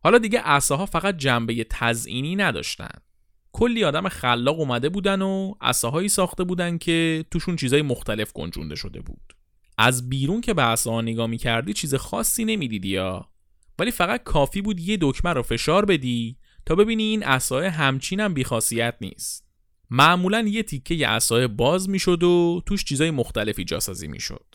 حالا 0.02 0.18
دیگه 0.18 0.40
عصاها 0.40 0.86
فقط 0.86 1.16
جنبه 1.16 1.66
تزئینی 1.70 2.36
نداشتن. 2.36 2.98
کلی 3.52 3.84
آدم 3.84 4.08
خلاق 4.08 4.60
اومده 4.60 4.88
بودن 4.88 5.22
و 5.22 5.54
عصاهایی 5.60 6.08
ساخته 6.08 6.44
بودن 6.44 6.78
که 6.78 7.24
توشون 7.30 7.56
چیزای 7.56 7.82
مختلف 7.82 8.32
گنجونده 8.32 8.74
شده 8.74 9.00
بود. 9.00 9.36
از 9.78 10.08
بیرون 10.08 10.40
که 10.40 10.54
به 10.54 10.62
عصاها 10.62 11.00
نگاه 11.00 11.26
می‌کردی 11.26 11.72
چیز 11.72 11.94
خاصی 11.94 12.44
نمی‌دیدی 12.44 12.88
یا. 12.88 13.28
ولی 13.78 13.90
فقط 13.90 14.22
کافی 14.22 14.62
بود 14.62 14.80
یه 14.80 14.98
دکمه 15.00 15.32
رو 15.32 15.42
فشار 15.42 15.84
بدی 15.84 16.36
تا 16.66 16.74
ببینی 16.74 17.02
این 17.02 17.22
عصای 17.22 17.66
همچین 17.66 18.20
هم 18.20 18.34
بیخاصیت 18.34 18.94
نیست. 19.00 19.48
معمولا 19.90 20.40
یه 20.40 20.62
تیکه 20.62 21.08
عصای 21.08 21.46
باز 21.46 21.88
می‌شد 21.88 22.22
و 22.22 22.62
توش 22.66 22.84
چیزای 22.84 23.10
مختلفی 23.10 23.64
جاسازی 23.64 24.08
می‌شد. 24.08 24.46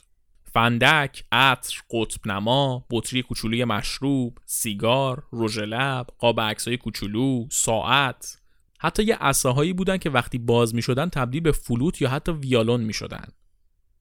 فندک، 0.57 1.23
عطر، 1.31 1.81
قطب 1.91 2.27
نما، 2.27 2.85
بطری 2.91 3.21
کوچولوی 3.21 3.65
مشروب، 3.65 4.37
سیگار، 4.45 5.23
رژ 5.33 5.59
لب، 5.59 6.07
قاب 6.17 6.41
عکسای 6.41 6.77
کوچولو، 6.77 7.47
ساعت 7.51 8.41
حتی 8.79 9.03
یه 9.03 9.15
عصاهایی 9.15 9.73
بودن 9.73 9.97
که 9.97 10.09
وقتی 10.09 10.37
باز 10.37 10.75
می 10.75 10.81
شدن 10.81 11.09
تبدیل 11.09 11.41
به 11.41 11.51
فلوت 11.51 12.01
یا 12.01 12.09
حتی 12.09 12.31
ویالون 12.31 12.81
می 12.81 12.93
شدن. 12.93 13.27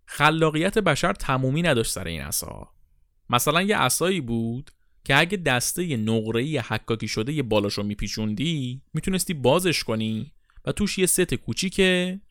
خلاقیت 0.06 0.78
بشر 0.78 1.12
تمومی 1.12 1.62
نداشت 1.62 1.92
سر 1.92 2.06
این 2.06 2.20
عصا. 2.20 2.68
مثلا 3.30 3.62
یه 3.62 3.78
عصایی 3.78 4.20
بود 4.20 4.70
که 5.04 5.18
اگه 5.18 5.36
دسته 5.36 5.96
نقره‌ای 5.96 6.58
حکاکی 6.58 7.08
شده 7.08 7.32
یه 7.32 7.42
بالاشو 7.42 7.82
میپیچوندی 7.82 8.82
می‌تونستی 8.94 9.34
بازش 9.34 9.84
کنی 9.84 10.32
و 10.64 10.72
توش 10.72 10.98
یه 10.98 11.06
ست 11.06 11.34
کوچیک 11.34 11.80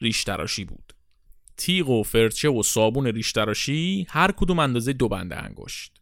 ریش 0.02 0.24
تراشی 0.24 0.66
بود. 0.66 0.95
تیغ 1.58 1.90
و 1.90 2.04
فرچه 2.04 2.50
و 2.50 2.64
صابون 2.64 3.08
ریش 3.08 3.32
تراشی 3.32 4.08
هر 4.10 4.32
کدوم 4.32 4.60
اندازه 4.60 4.94
دو 4.94 5.08
بنده 5.08 5.44
انگشت. 5.44 6.02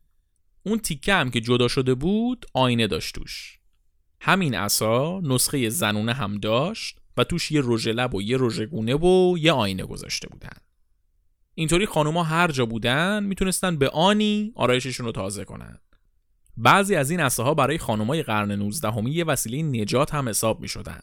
اون 0.64 0.80
تیکه 0.80 1.14
هم 1.14 1.32
که 1.32 1.42
جدا 1.42 1.68
شده 1.68 1.96
بود 1.96 2.46
آینه 2.54 2.88
داشت 2.88 3.16
توش. 3.16 3.60
همین 4.22 4.56
عصا 4.56 5.20
نسخه 5.20 5.70
زنونه 5.70 6.14
هم 6.14 6.38
داشت 6.38 7.00
و 7.18 7.24
توش 7.24 7.52
یه 7.52 7.62
رژ 7.64 7.88
لب 7.88 8.16
و 8.16 8.22
یه 8.22 8.38
رژ 8.40 8.62
گونه 8.62 8.96
و 8.96 9.38
یه 9.38 9.52
آینه 9.52 9.86
گذاشته 9.86 10.28
بودن. 10.28 10.58
اینطوری 11.56 11.86
خانوما 11.86 12.24
هر 12.24 12.52
جا 12.52 12.66
بودن 12.66 13.24
می‌تونستن 13.24 13.78
به 13.78 13.90
آنی 13.90 14.52
آرایششون 14.56 15.06
رو 15.06 15.12
تازه 15.12 15.46
کنن. 15.46 15.80
بعضی 16.58 16.96
از 16.96 17.12
این 17.12 17.20
ها 17.20 17.54
برای 17.54 17.78
خانمای 17.78 18.24
قرن 18.24 18.52
19 18.52 18.92
همی 18.92 19.12
یه 19.12 19.24
وسیله 19.24 19.64
نجات 19.64 20.14
هم 20.14 20.30
حساب 20.30 20.62
می 20.62 20.68
شدن. 20.68 21.02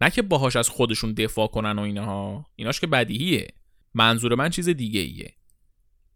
نه 0.00 0.10
که 0.10 0.22
باهاش 0.22 0.56
از 0.56 0.68
خودشون 0.68 1.12
دفاع 1.12 1.46
کنن 1.46 1.78
و 1.78 1.82
اینها 1.82 2.46
ایناش 2.56 2.80
که 2.80 2.86
بدیهیه 2.86 3.48
منظور 3.94 4.34
من 4.34 4.50
چیز 4.50 4.68
دیگه 4.68 5.00
ایه 5.00 5.34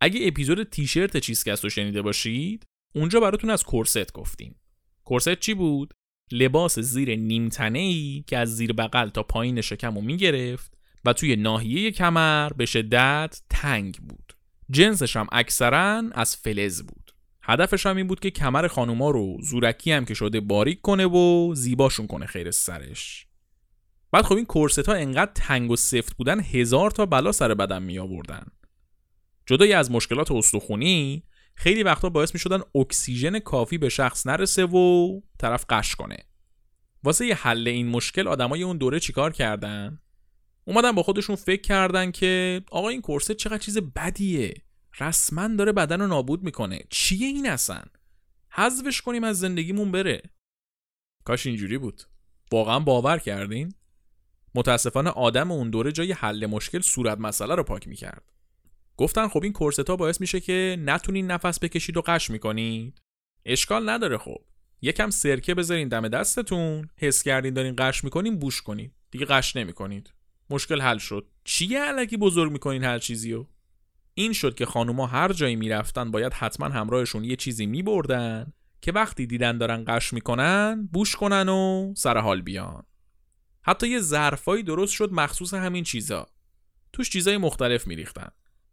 اگه 0.00 0.26
اپیزود 0.26 0.62
تیشرت 0.62 1.16
چیزکست 1.16 1.64
رو 1.64 1.70
شنیده 1.70 2.02
باشید 2.02 2.66
اونجا 2.94 3.20
براتون 3.20 3.50
از 3.50 3.64
کورست 3.64 4.12
گفتیم. 4.12 4.60
کورست 5.04 5.34
چی 5.34 5.54
بود؟ 5.54 5.94
لباس 6.32 6.78
زیر 6.78 7.16
نیمتنه 7.16 7.78
ای 7.78 8.24
که 8.26 8.38
از 8.38 8.56
زیر 8.56 8.72
بغل 8.72 9.08
تا 9.08 9.22
پایین 9.22 9.60
شکم 9.60 9.94
رو 9.94 10.00
می‌گرفت 10.00 10.78
و 11.04 11.12
توی 11.12 11.36
ناحیه 11.36 11.90
کمر 11.90 12.52
به 12.52 12.66
شدت 12.66 13.42
تنگ 13.50 13.96
بود. 13.96 14.32
جنسش 14.70 15.16
هم 15.16 15.26
اکثرا 15.32 16.02
از 16.12 16.36
فلز 16.36 16.82
بود. 16.82 17.12
هدفش 17.42 17.86
هم 17.86 17.96
این 17.96 18.06
بود 18.06 18.20
که 18.20 18.30
کمر 18.30 18.68
خانوما 18.68 19.10
رو 19.10 19.36
زورکی 19.42 19.92
هم 19.92 20.04
که 20.04 20.14
شده 20.14 20.40
باریک 20.40 20.80
کنه 20.80 21.06
و 21.06 21.54
زیباشون 21.54 22.06
کنه 22.06 22.26
خیر 22.26 22.50
سرش. 22.50 23.26
بعد 24.12 24.24
خب 24.24 24.34
این 24.34 24.44
کورست 24.44 24.88
ها 24.88 24.94
انقدر 24.94 25.32
تنگ 25.34 25.70
و 25.70 25.76
سفت 25.76 26.16
بودن 26.16 26.40
هزار 26.40 26.90
تا 26.90 27.06
بلا 27.06 27.32
سر 27.32 27.54
بدن 27.54 27.82
می 27.82 27.98
آوردن. 27.98 28.46
جدای 29.46 29.72
از 29.72 29.90
مشکلات 29.90 30.32
استخونی 30.32 31.22
خیلی 31.54 31.82
وقتا 31.82 32.08
باعث 32.08 32.34
می 32.34 32.40
شدن 32.40 32.60
اکسیژن 32.74 33.38
کافی 33.38 33.78
به 33.78 33.88
شخص 33.88 34.26
نرسه 34.26 34.64
و 34.64 35.20
طرف 35.38 35.64
قش 35.68 35.94
کنه. 35.94 36.16
واسه 37.02 37.26
یه 37.26 37.34
حل 37.34 37.68
این 37.68 37.88
مشکل 37.88 38.28
آدمای 38.28 38.62
اون 38.62 38.76
دوره 38.76 39.00
چیکار 39.00 39.32
کردن؟ 39.32 40.00
اومدن 40.64 40.92
با 40.92 41.02
خودشون 41.02 41.36
فکر 41.36 41.60
کردن 41.60 42.10
که 42.10 42.62
آقا 42.70 42.88
این 42.88 43.00
کورست 43.00 43.32
چقدر 43.32 43.58
چیز 43.58 43.78
بدیه. 43.78 44.54
رسما 45.00 45.48
داره 45.48 45.72
بدن 45.72 46.00
رو 46.00 46.06
نابود 46.06 46.42
می‌کنه. 46.42 46.80
چیه 46.90 47.26
این 47.26 47.48
اصلا؟ 47.48 47.82
حذفش 48.50 49.00
کنیم 49.00 49.24
از 49.24 49.38
زندگیمون 49.38 49.92
بره. 49.92 50.22
کاش 51.24 51.46
اینجوری 51.46 51.78
بود. 51.78 52.02
واقعا 52.52 52.80
باور 52.80 53.18
کردین؟ 53.18 53.74
متاسفانه 54.54 55.10
آدم 55.10 55.50
اون 55.50 55.70
دوره 55.70 55.92
جای 55.92 56.12
حل 56.12 56.46
مشکل 56.46 56.80
صورت 56.80 57.18
مسئله 57.18 57.54
رو 57.54 57.62
پاک 57.62 57.88
می‌کرد. 57.88 58.32
گفتن 58.96 59.28
خب 59.28 59.42
این 59.42 59.52
کورستا 59.52 59.96
باعث 59.96 60.20
میشه 60.20 60.40
که 60.40 60.76
نتونین 60.80 61.26
نفس 61.26 61.58
بکشید 61.58 61.96
و 61.96 62.02
قش 62.06 62.30
می‌کنید. 62.30 63.02
اشکال 63.44 63.88
نداره 63.88 64.18
خب. 64.18 64.38
یکم 64.82 65.10
سرکه 65.10 65.54
بذارین 65.54 65.88
دم 65.88 66.08
دستتون 66.08 66.88
حس 66.96 67.22
کردین 67.22 67.54
دارین 67.54 67.74
قش 67.78 68.04
می‌کنین 68.04 68.38
بوش 68.38 68.62
کنید. 68.62 68.92
دیگه 69.10 69.26
قش 69.26 69.56
نمی‌کنید. 69.56 70.12
مشکل 70.50 70.80
حل 70.80 70.98
شد. 70.98 71.26
چیه 71.44 71.80
علکی 71.80 72.16
بزرگ 72.16 72.52
می‌کنین 72.52 72.84
هر 72.84 72.98
چیزیو؟ 72.98 73.46
این 74.14 74.32
شد 74.32 74.54
که 74.54 74.66
خانوما 74.66 75.06
هر 75.06 75.32
جایی 75.32 75.56
می‌رفتن 75.56 76.10
باید 76.10 76.32
حتما 76.32 76.68
همراهشون 76.68 77.24
یه 77.24 77.36
چیزی 77.36 77.66
میبردن 77.66 78.52
که 78.80 78.92
وقتی 78.92 79.26
دیدن 79.26 79.58
دارن 79.58 79.84
قش 79.88 80.12
می‌کنن 80.12 80.88
بوش 80.92 81.16
کنن 81.16 81.48
و 81.48 81.92
سر 81.96 82.18
حال 82.18 82.42
بیان. 82.42 82.82
حتی 83.64 83.88
یه 83.88 84.00
ظرفایی 84.00 84.62
درست 84.62 84.92
شد 84.92 85.12
مخصوص 85.12 85.54
همین 85.54 85.84
چیزا. 85.84 86.26
توش 86.92 87.10
چیزای 87.10 87.36
مختلف 87.36 87.86
میریختن. 87.86 88.28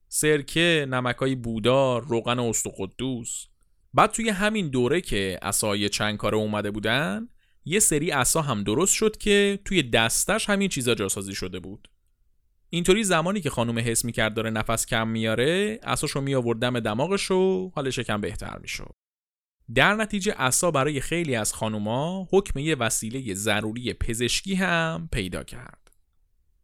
سرکه، 0.07 0.87
نمکای 0.89 1.35
بودار، 1.35 2.03
روغن 2.05 2.39
است 2.39 2.67
و 2.67 2.71
قدوس 2.77 3.45
بعد 3.93 4.11
توی 4.11 4.29
همین 4.29 4.69
دوره 4.69 5.01
که 5.01 5.39
اسای 5.41 5.89
چند 5.89 6.17
کاره 6.17 6.37
اومده 6.37 6.71
بودن 6.71 7.29
یه 7.65 7.79
سری 7.79 8.11
اسا 8.11 8.41
هم 8.41 8.63
درست 8.63 8.93
شد 8.93 9.17
که 9.17 9.59
توی 9.65 9.83
دستش 9.83 10.49
همین 10.49 10.69
چیزا 10.69 10.95
جاسازی 10.95 11.35
شده 11.35 11.59
بود. 11.59 11.89
اینطوری 12.69 13.03
زمانی 13.03 13.41
که 13.41 13.49
خانم 13.49 13.79
حس 13.79 14.05
می‌کرد 14.05 14.33
داره 14.33 14.49
نفس 14.49 14.85
کم 14.85 15.07
میاره 15.07 15.79
اساشو 15.83 16.21
می 16.21 16.53
دم 16.61 16.79
دماغش 16.79 17.31
و 17.31 17.71
حالش 17.75 17.99
کم 17.99 18.21
بهتر 18.21 18.57
می‌شد. 18.61 18.98
در 19.75 19.93
نتیجه 19.93 20.33
عصا 20.33 20.71
برای 20.71 21.01
خیلی 21.01 21.35
از 21.35 21.53
خانوما 21.53 22.27
حکم 22.31 22.59
یه 22.59 22.75
وسیله 22.75 23.33
ضروری 23.33 23.93
پزشکی 23.93 24.55
هم 24.55 25.09
پیدا 25.11 25.43
کرد. 25.43 25.91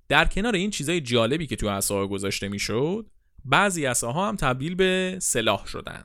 در 0.07 0.25
کنار 0.25 0.55
این 0.55 0.69
چیزای 0.69 1.01
جالبی 1.01 1.47
که 1.47 1.55
تو 1.55 1.69
عصا 1.69 2.07
گذاشته 2.07 2.47
می‌شد، 2.47 3.09
بعضی 3.45 3.85
عصاها 3.85 4.27
هم 4.27 4.35
تبدیل 4.35 4.75
به 4.75 5.17
سلاح 5.21 5.65
شدن. 5.65 6.03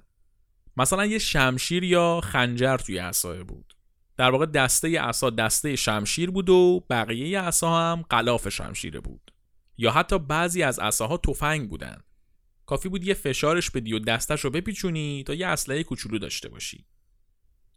مثلا 0.76 1.06
یه 1.06 1.18
شمشیر 1.18 1.84
یا 1.84 2.20
خنجر 2.24 2.76
توی 2.76 2.98
عصا 2.98 3.44
بود. 3.44 3.74
در 4.16 4.30
واقع 4.30 4.46
دسته 4.46 5.00
عصا 5.00 5.30
دسته 5.30 5.76
شمشیر 5.76 6.30
بود 6.30 6.50
و 6.50 6.84
بقیه 6.90 7.40
عصا 7.40 7.78
هم 7.78 8.04
قلاف 8.10 8.48
شمشیره 8.48 9.00
بود. 9.00 9.32
یا 9.78 9.90
حتی 9.90 10.18
بعضی 10.18 10.62
از 10.62 10.78
عصاها 10.78 11.16
تفنگ 11.16 11.68
بودن. 11.68 11.96
کافی 12.70 12.88
بود 12.88 13.04
یه 13.04 13.14
فشارش 13.14 13.70
بدی 13.70 13.92
و 13.92 13.98
دستش 13.98 14.40
رو 14.40 14.50
بپیچونی 14.50 15.24
تا 15.26 15.34
یه 15.34 15.46
اسلحه 15.46 15.82
کوچولو 15.82 16.18
داشته 16.18 16.48
باشی. 16.48 16.84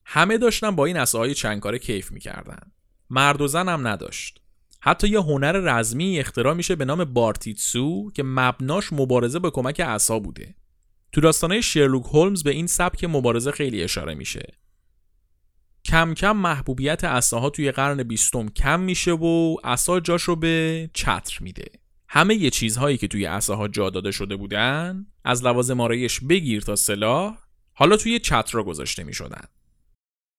همه 0.06 0.38
داشتن 0.38 0.76
با 0.76 0.86
این 0.86 0.98
اساهای 0.98 1.34
چنگکاره 1.34 1.80
کیف 1.80 2.12
می‌کردن. 2.12 2.72
مرد 3.10 3.42
و 3.42 3.48
زن 3.48 3.70
هم 3.70 3.88
نداشت. 3.88 4.42
حتی 4.82 5.08
یه 5.08 5.22
هنر 5.22 5.52
رزمی 5.52 6.20
اختراع 6.20 6.54
میشه 6.54 6.76
به 6.76 6.86
نام 6.86 7.06
بارتیتسو 7.06 8.12
که 8.12 8.24
مبناش 8.24 8.94
مبارزه 8.94 9.40
به 9.40 9.52
کمک 9.52 9.82
عصا 9.82 10.20
بوده. 10.20 10.56
تو 11.12 11.22
داستانه 11.22 11.62
شرلوک 11.62 12.06
هولمز 12.06 12.44
به 12.44 12.52
این 12.52 12.68
سبک 12.68 13.04
مبارزه 13.04 13.52
خیلی 13.52 13.84
اشاره 13.84 14.16
میشه. 14.16 14.58
کم 15.86 16.14
کم 16.14 16.38
محبوبیت 16.38 17.04
عصاها 17.04 17.50
توی 17.50 17.72
قرن 17.72 18.04
بیستم 18.04 18.50
کم 18.50 18.80
میشه 18.80 19.12
و 19.12 19.58
عصا 19.64 20.00
جاش 20.00 20.24
رو 20.24 20.36
به 20.36 20.90
چتر 20.94 21.38
میده. 21.42 21.83
همه 22.16 22.36
یه 22.36 22.50
چیزهایی 22.50 22.98
که 22.98 23.08
توی 23.08 23.26
عصاها 23.26 23.68
جا 23.68 23.90
داده 23.90 24.12
شده 24.12 24.36
بودن 24.36 25.06
از 25.24 25.46
لوازم 25.46 25.82
آرایش 25.82 26.20
بگیر 26.20 26.62
تا 26.62 26.76
سلاح 26.76 27.38
حالا 27.74 27.98
توی 27.98 28.20
چتر 28.20 28.64
گذاشته 28.64 29.04
می‌شدن. 29.04 29.46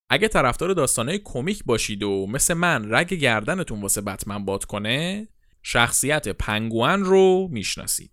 اگه 0.09 0.27
طرفدار 0.27 0.73
داستانه 0.73 1.17
کمیک 1.17 1.63
باشید 1.63 2.03
و 2.03 2.27
مثل 2.27 2.53
من 2.53 2.93
رگ 2.93 3.13
گردنتون 3.13 3.81
واسه 3.81 4.01
بتمن 4.01 4.45
باد 4.45 4.65
کنه 4.65 5.27
شخصیت 5.63 6.27
پنگوان 6.27 7.03
رو 7.03 7.47
می‌شناسید. 7.51 8.11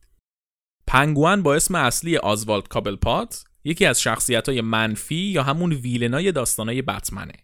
پنگوان 0.87 1.43
با 1.43 1.55
اسم 1.55 1.75
اصلی 1.75 2.17
آزوالد 2.17 2.69
کابلپات 2.69 3.45
یکی 3.65 3.87
از 3.87 4.03
شخصیت 4.03 4.49
های 4.49 4.61
منفی 4.61 5.15
یا 5.15 5.43
همون 5.43 5.73
ویلنای 5.73 6.33
داستانای 6.33 6.83
بتمنه. 6.83 7.35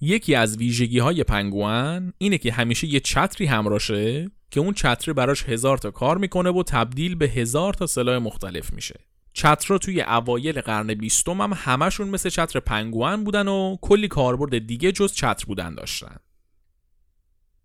یکی 0.00 0.34
از 0.34 0.56
ویژگی 0.56 0.98
های 0.98 1.24
پنگوان 1.24 2.12
اینه 2.18 2.38
که 2.38 2.52
همیشه 2.52 2.86
یه 2.86 3.00
چتری 3.00 3.46
همراشه 3.46 4.30
که 4.50 4.60
اون 4.60 4.74
چتری 4.74 5.12
براش 5.12 5.42
هزار 5.42 5.78
تا 5.78 5.90
کار 5.90 6.18
می‌کنه 6.18 6.50
و 6.50 6.62
تبدیل 6.62 7.14
به 7.14 7.28
هزار 7.28 7.74
تا 7.74 7.86
سلاح 7.86 8.18
مختلف 8.18 8.72
میشه. 8.72 9.00
چترها 9.32 9.78
توی 9.78 10.02
اوایل 10.02 10.60
قرن 10.60 10.94
بیستم 10.94 11.40
هم 11.40 11.52
همشون 11.56 12.08
مثل 12.08 12.28
چتر 12.28 12.60
پنگوان 12.60 13.24
بودن 13.24 13.48
و 13.48 13.76
کلی 13.80 14.08
کاربرد 14.08 14.66
دیگه 14.66 14.92
جز 14.92 15.12
چتر 15.12 15.44
بودن 15.46 15.74
داشتن. 15.74 16.16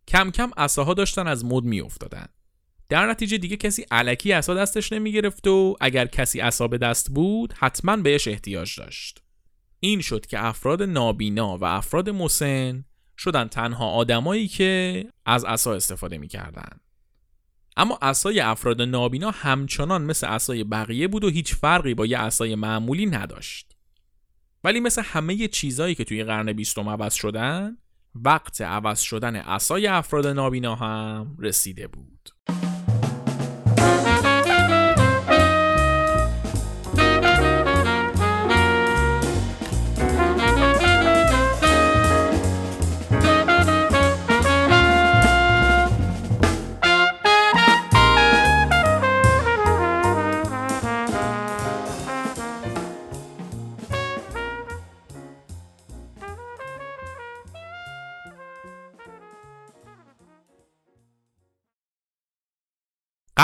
کم 0.07 0.31
کم 0.31 0.51
اساها 0.57 0.93
داشتن 0.93 1.27
از 1.27 1.45
مد 1.45 1.63
میافتادن. 1.63 2.25
در 2.89 3.09
نتیجه 3.09 3.37
دیگه 3.37 3.57
کسی 3.57 3.85
علکی 3.91 4.31
عصا 4.31 4.53
دستش 4.53 4.93
نمی‌گرفت 4.93 5.47
و 5.47 5.75
اگر 5.81 6.05
کسی 6.05 6.39
عصا 6.39 6.67
به 6.67 6.77
دست 6.77 7.09
بود 7.09 7.53
حتما 7.57 7.97
بهش 7.97 8.27
احتیاج 8.27 8.79
داشت. 8.79 9.23
این 9.79 10.01
شد 10.01 10.25
که 10.25 10.45
افراد 10.45 10.83
نابینا 10.83 11.57
و 11.57 11.63
افراد 11.65 12.09
مسن 12.09 12.85
شدن 13.23 13.47
تنها 13.47 13.89
آدمایی 13.89 14.47
که 14.47 15.05
از 15.25 15.45
عصا 15.45 15.73
استفاده 15.73 16.17
می‌کردن. 16.17 16.79
اما 17.77 17.99
عصای 18.01 18.39
افراد 18.39 18.81
نابینا 18.81 19.31
همچنان 19.31 20.01
مثل 20.01 20.27
عصای 20.27 20.63
بقیه 20.63 21.07
بود 21.07 21.23
و 21.23 21.29
هیچ 21.29 21.55
فرقی 21.55 21.93
با 21.93 22.05
یه 22.05 22.17
عصای 22.17 22.55
معمولی 22.55 23.05
نداشت. 23.05 23.75
ولی 24.63 24.79
مثل 24.79 25.01
همه 25.05 25.47
چیزایی 25.47 25.95
که 25.95 26.03
توی 26.03 26.23
قرن 26.23 26.53
بیستم 26.53 26.89
عوض 26.89 27.13
شدن 27.13 27.77
وقت 28.15 28.61
عوض 28.61 28.99
شدن 28.99 29.35
عصای 29.35 29.87
افراد 29.87 30.27
نابینا 30.27 30.75
هم 30.75 31.35
رسیده 31.39 31.87
بود. 31.87 32.29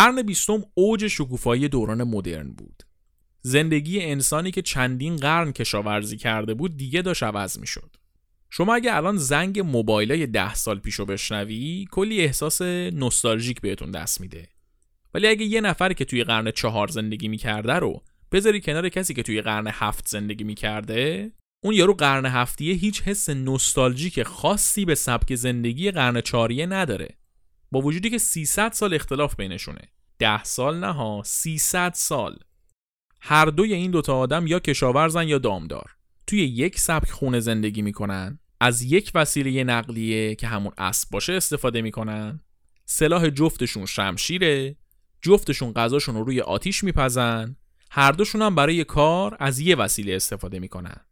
قرن 0.09 0.21
بیستم 0.21 0.63
اوج 0.73 1.07
شکوفایی 1.07 1.67
دوران 1.67 2.03
مدرن 2.03 2.51
بود. 2.51 2.83
زندگی 3.41 4.01
انسانی 4.01 4.51
که 4.51 4.61
چندین 4.61 5.15
قرن 5.15 5.51
کشاورزی 5.51 6.17
کرده 6.17 6.53
بود 6.53 6.77
دیگه 6.77 7.01
داشت 7.01 7.23
عوض 7.23 7.59
می‌شد. 7.59 7.95
شما 8.49 8.75
اگه 8.75 8.95
الان 8.95 9.17
زنگ 9.17 9.59
موبایلای 9.59 10.27
ده 10.27 10.53
سال 10.53 10.79
پیشو 10.79 11.05
بشنوی 11.05 11.85
کلی 11.91 12.21
احساس 12.21 12.61
نوستالژیک 12.61 13.61
بهتون 13.61 13.91
دست 13.91 14.21
میده. 14.21 14.47
ولی 15.13 15.27
اگه 15.27 15.45
یه 15.45 15.61
نفر 15.61 15.93
که 15.93 16.05
توی 16.05 16.23
قرن 16.23 16.51
چهار 16.51 16.87
زندگی 16.87 17.27
می‌کرده 17.27 17.73
رو 17.73 18.03
بذاری 18.31 18.61
کنار 18.61 18.89
کسی 18.89 19.13
که 19.13 19.23
توی 19.23 19.41
قرن 19.41 19.67
هفت 19.67 20.07
زندگی 20.07 20.43
می‌کرده 20.43 21.31
اون 21.63 21.73
یارو 21.73 21.93
قرن 21.93 22.25
هفتیه 22.25 22.73
هیچ 22.73 23.01
حس 23.01 23.29
نوستالژیک 23.29 24.23
خاصی 24.23 24.85
به 24.85 24.95
سبک 24.95 25.35
زندگی 25.35 25.91
قرن 25.91 26.21
چهاریه 26.21 26.65
نداره. 26.65 27.09
با 27.71 27.81
وجودی 27.81 28.09
که 28.09 28.17
300 28.17 28.71
سال 28.71 28.93
اختلاف 28.93 29.35
بینشونه 29.35 29.81
10 30.19 30.43
سال 30.43 30.79
نه 30.79 30.93
ها 30.93 31.21
300 31.25 31.93
سال. 31.95 32.39
هر 33.21 33.45
دوی 33.45 33.73
این 33.73 33.91
دوتا 33.91 34.17
آدم 34.17 34.47
یا 34.47 34.59
کشاورزن 34.59 35.27
یا 35.27 35.37
دامدار. 35.37 35.95
توی 36.27 36.39
یک 36.39 36.79
سبک 36.79 37.09
خونه 37.09 37.39
زندگی 37.39 37.81
می‌کنن. 37.81 38.39
از 38.59 38.81
یک 38.81 39.11
وسیله 39.15 39.63
نقلیه 39.63 40.35
که 40.35 40.47
همون 40.47 40.71
اسب 40.77 41.09
باشه 41.09 41.33
استفاده 41.33 41.81
می‌کنن. 41.81 42.41
سلاح 42.85 43.29
جفتشون 43.29 43.85
شمشیره. 43.85 44.75
جفتشون 45.21 45.73
غذاشون 45.73 46.15
رو 46.15 46.23
روی 46.23 46.41
آتیش 46.41 46.83
میپزن. 46.83 47.55
هر 47.91 48.11
دوشون 48.11 48.41
هم 48.41 48.55
برای 48.55 48.83
کار 48.83 49.37
از 49.39 49.59
یه 49.59 49.75
وسیله 49.75 50.15
استفاده 50.15 50.59
می‌کنن. 50.59 51.05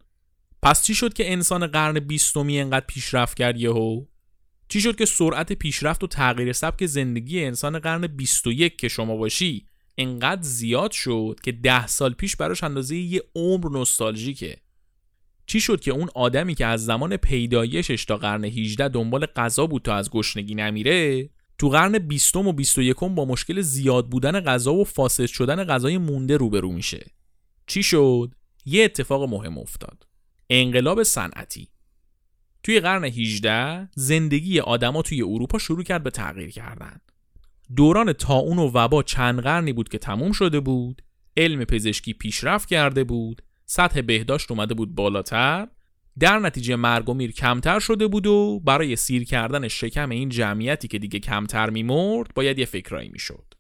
پس 0.63 0.83
چی 0.83 0.95
شد 0.95 1.13
که 1.13 1.31
انسان 1.31 1.67
قرن 1.67 1.99
بیستمی 1.99 2.59
انقدر 2.59 2.85
پیشرفت 2.85 3.37
کرد 3.37 3.57
یهو؟ 3.57 4.05
چی 4.69 4.81
شد 4.81 4.95
که 4.95 5.05
سرعت 5.05 5.53
پیشرفت 5.53 6.03
و 6.03 6.07
تغییر 6.07 6.53
سبک 6.53 6.85
زندگی 6.85 7.43
انسان 7.43 7.79
قرن 7.79 8.07
21 8.07 8.77
که 8.77 8.87
شما 8.87 9.17
باشی 9.17 9.65
انقدر 9.97 10.41
زیاد 10.41 10.91
شد 10.91 11.39
که 11.43 11.51
ده 11.51 11.87
سال 11.87 12.13
پیش 12.13 12.35
براش 12.35 12.63
اندازه 12.63 12.95
یه 12.95 13.23
عمر 13.35 13.69
نوستالژیکه. 13.69 14.57
چی 15.45 15.59
شد 15.59 15.81
که 15.81 15.91
اون 15.91 16.09
آدمی 16.15 16.55
که 16.55 16.65
از 16.65 16.85
زمان 16.85 17.17
پیدایشش 17.17 18.05
تا 18.05 18.17
قرن 18.17 18.43
18 18.43 18.87
دنبال 18.87 19.25
غذا 19.25 19.67
بود 19.67 19.81
تا 19.81 19.95
از 19.95 20.09
گشنگی 20.09 20.55
نمیره 20.55 21.29
تو 21.57 21.69
قرن 21.69 21.99
20 21.99 22.35
و 22.35 22.53
21 22.53 22.95
با 22.95 23.25
مشکل 23.25 23.61
زیاد 23.61 24.09
بودن 24.09 24.39
غذا 24.39 24.73
و 24.73 24.83
فاسد 24.83 25.25
شدن 25.25 25.63
غذای 25.63 25.97
مونده 25.97 26.37
روبرو 26.37 26.71
میشه. 26.71 27.11
چی 27.67 27.83
شد؟ 27.83 28.31
یه 28.65 28.83
اتفاق 28.83 29.29
مهم 29.29 29.57
افتاد. 29.57 30.07
انقلاب 30.49 31.03
صنعتی. 31.03 31.67
توی 32.63 32.79
قرن 32.79 33.03
18 33.03 33.89
زندگی 33.95 34.59
آدما 34.59 35.01
توی 35.01 35.21
اروپا 35.21 35.57
شروع 35.57 35.83
کرد 35.83 36.03
به 36.03 36.09
تغییر 36.09 36.49
کردن. 36.49 37.01
دوران 37.75 38.13
تاون 38.13 38.59
و 38.59 38.71
وبا 38.73 39.03
چند 39.03 39.39
قرنی 39.39 39.73
بود 39.73 39.89
که 39.89 39.97
تموم 39.97 40.31
شده 40.31 40.59
بود، 40.59 41.01
علم 41.37 41.65
پزشکی 41.65 42.13
پیشرفت 42.13 42.69
کرده 42.69 43.03
بود، 43.03 43.41
سطح 43.65 44.01
بهداشت 44.01 44.51
اومده 44.51 44.73
بود 44.73 44.95
بالاتر، 44.95 45.67
در 46.19 46.39
نتیجه 46.39 46.75
مرگ 46.75 47.09
و 47.09 47.13
میر 47.13 47.31
کمتر 47.31 47.79
شده 47.79 48.07
بود 48.07 48.27
و 48.27 48.59
برای 48.59 48.95
سیر 48.95 49.23
کردن 49.23 49.67
شکم 49.67 50.09
این 50.09 50.29
جمعیتی 50.29 50.87
که 50.87 50.99
دیگه 50.99 51.19
کمتر 51.19 51.69
میمرد 51.69 52.33
باید 52.35 52.59
یه 52.59 52.65
فکرایی 52.65 53.09
می‌شد. 53.09 53.53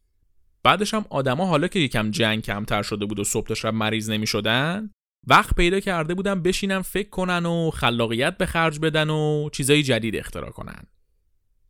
بعدش 0.63 0.93
هم 0.93 1.05
آدما 1.09 1.45
حالا 1.45 1.67
که 1.67 1.79
یکم 1.79 2.11
جنگ 2.11 2.41
کمتر 2.41 2.81
شده 2.81 3.05
بود 3.05 3.19
و 3.19 3.23
صبح 3.23 3.47
تا 3.47 3.53
شب 3.53 3.73
مریض 3.73 4.09
نمی‌شدن 4.09 4.89
وقت 5.27 5.55
پیدا 5.55 5.79
کرده 5.79 6.13
بودن 6.13 6.41
بشینن 6.41 6.81
فکر 6.81 7.09
کنن 7.09 7.45
و 7.45 7.71
خلاقیت 7.71 8.37
به 8.37 8.45
خرج 8.45 8.79
بدن 8.79 9.09
و 9.09 9.49
چیزای 9.49 9.83
جدید 9.83 10.15
اختراع 10.15 10.49
کنن. 10.49 10.83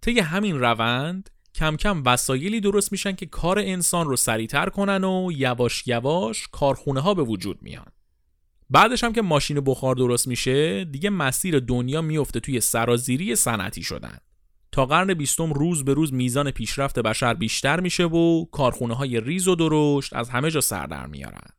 طی 0.02 0.20
همین 0.20 0.60
روند 0.60 1.30
کم 1.56 1.76
کم 1.76 2.04
وسایلی 2.06 2.60
درست 2.60 2.92
میشن 2.92 3.12
که 3.12 3.26
کار 3.26 3.60
انسان 3.60 4.08
رو 4.08 4.16
سریعتر 4.16 4.70
کنن 4.70 5.04
و 5.04 5.32
یواش 5.36 5.88
یواش 5.88 6.48
کارخونه 6.52 7.00
ها 7.00 7.14
به 7.14 7.24
وجود 7.24 7.58
میان. 7.62 7.88
بعدش 8.70 9.04
هم 9.04 9.14
که 9.14 9.22
ماشین 9.22 9.60
بخار 9.60 9.96
درست 9.96 10.28
میشه 10.28 10.86
دیگه 10.86 11.10
مسیر 11.10 11.60
دنیا 11.60 12.02
میفته 12.02 12.40
توی 12.40 12.62
سرازیری 12.62 13.36
صنعتی 13.36 13.84
شدن. 13.84 14.18
تا 14.72 14.86
قرن 14.86 15.14
بیستم 15.14 15.54
روز 15.54 15.86
به 15.86 15.94
روز 15.94 16.14
میزان 16.14 16.52
پیشرفت 16.52 17.00
بشر 17.00 17.34
بیشتر 17.34 17.80
میشه 17.80 18.06
و 18.06 18.46
کارخونه 18.46 18.94
های 18.96 19.22
ریز 19.22 19.48
و 19.48 19.56
درشت 19.56 20.16
از 20.16 20.30
همه 20.30 20.52
جا 20.52 20.62
سر 20.62 20.86
در 20.86 21.08
میارن. 21.08 21.57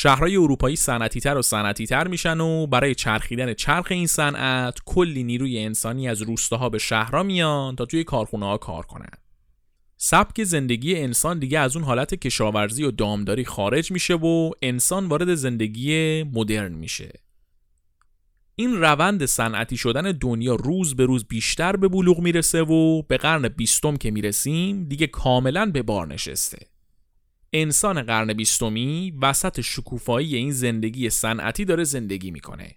شهرهای 0.00 0.36
اروپایی 0.36 0.76
صنعتیتر 0.76 1.36
و 1.36 1.42
صنعتیتر 1.42 2.08
میشن 2.08 2.40
و 2.40 2.66
برای 2.66 2.94
چرخیدن 2.94 3.54
چرخ 3.54 3.86
این 3.90 4.06
صنعت 4.06 4.78
کلی 4.84 5.22
نیروی 5.22 5.58
انسانی 5.58 6.08
از 6.08 6.22
روستاها 6.22 6.68
به 6.68 6.78
شهرها 6.78 7.22
میان 7.22 7.76
تا 7.76 7.84
توی 7.84 8.04
کارخونه 8.04 8.46
ها 8.46 8.58
کار 8.58 8.86
کنن. 8.86 9.10
سبک 9.96 10.44
زندگی 10.44 10.96
انسان 10.96 11.38
دیگه 11.38 11.58
از 11.58 11.76
اون 11.76 11.84
حالت 11.84 12.14
کشاورزی 12.14 12.84
و 12.84 12.90
دامداری 12.90 13.44
خارج 13.44 13.92
میشه 13.92 14.14
و 14.14 14.50
انسان 14.62 15.06
وارد 15.06 15.34
زندگی 15.34 16.22
مدرن 16.22 16.72
میشه. 16.72 17.12
این 18.54 18.80
روند 18.80 19.26
صنعتی 19.26 19.76
شدن 19.76 20.12
دنیا 20.12 20.54
روز 20.54 20.96
به 20.96 21.06
روز 21.06 21.24
بیشتر 21.24 21.76
به 21.76 21.88
بلوغ 21.88 22.18
می‌رسه 22.18 22.62
و 22.62 23.02
به 23.02 23.16
قرن 23.16 23.48
بیستم 23.48 23.96
که 23.96 24.10
می‌رسیم 24.10 24.84
دیگه 24.84 25.06
کاملا 25.06 25.66
به 25.66 25.82
بار 25.82 26.06
نشسته. 26.06 26.77
انسان 27.52 28.02
قرن 28.02 28.32
بیستمی 28.32 29.14
وسط 29.22 29.60
شکوفایی 29.60 30.36
این 30.36 30.52
زندگی 30.52 31.10
صنعتی 31.10 31.64
داره 31.64 31.84
زندگی 31.84 32.30
می‌کنه 32.30 32.74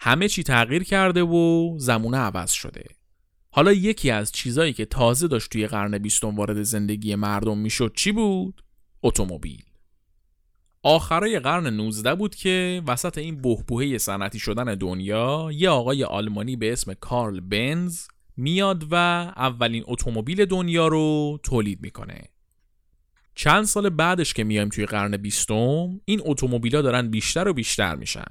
همه 0.00 0.28
چی 0.28 0.42
تغییر 0.42 0.82
کرده 0.84 1.22
و 1.22 1.74
زمونه 1.78 2.16
عوض 2.16 2.50
شده 2.50 2.84
حالا 3.50 3.72
یکی 3.72 4.10
از 4.10 4.32
چیزایی 4.32 4.72
که 4.72 4.84
تازه 4.84 5.28
داشت 5.28 5.50
توی 5.50 5.66
قرن 5.66 5.98
بیستم 5.98 6.36
وارد 6.36 6.62
زندگی 6.62 7.14
مردم 7.14 7.58
می‌شد 7.58 7.92
چی 7.96 8.12
بود؟ 8.12 8.64
اتومبیل 9.02 9.62
آخرای 10.82 11.38
قرن 11.38 11.66
19 11.66 12.14
بود 12.14 12.34
که 12.34 12.82
وسط 12.86 13.18
این 13.18 13.42
بهبوهه 13.42 13.98
صنعتی 13.98 14.38
شدن 14.38 14.74
دنیا 14.74 15.50
یه 15.52 15.68
آقای 15.68 16.04
آلمانی 16.04 16.56
به 16.56 16.72
اسم 16.72 16.94
کارل 16.94 17.40
بنز 17.40 18.06
میاد 18.36 18.86
و 18.90 18.94
اولین 19.36 19.84
اتومبیل 19.86 20.44
دنیا 20.44 20.88
رو 20.88 21.38
تولید 21.42 21.82
می‌کنه. 21.82 22.32
چند 23.34 23.64
سال 23.64 23.88
بعدش 23.88 24.34
که 24.34 24.44
میایم 24.44 24.68
توی 24.68 24.86
قرن 24.86 25.16
بیستم 25.16 26.00
این 26.04 26.20
اتومبیلا 26.24 26.82
دارن 26.82 27.10
بیشتر 27.10 27.48
و 27.48 27.54
بیشتر 27.54 27.94
میشن. 27.94 28.24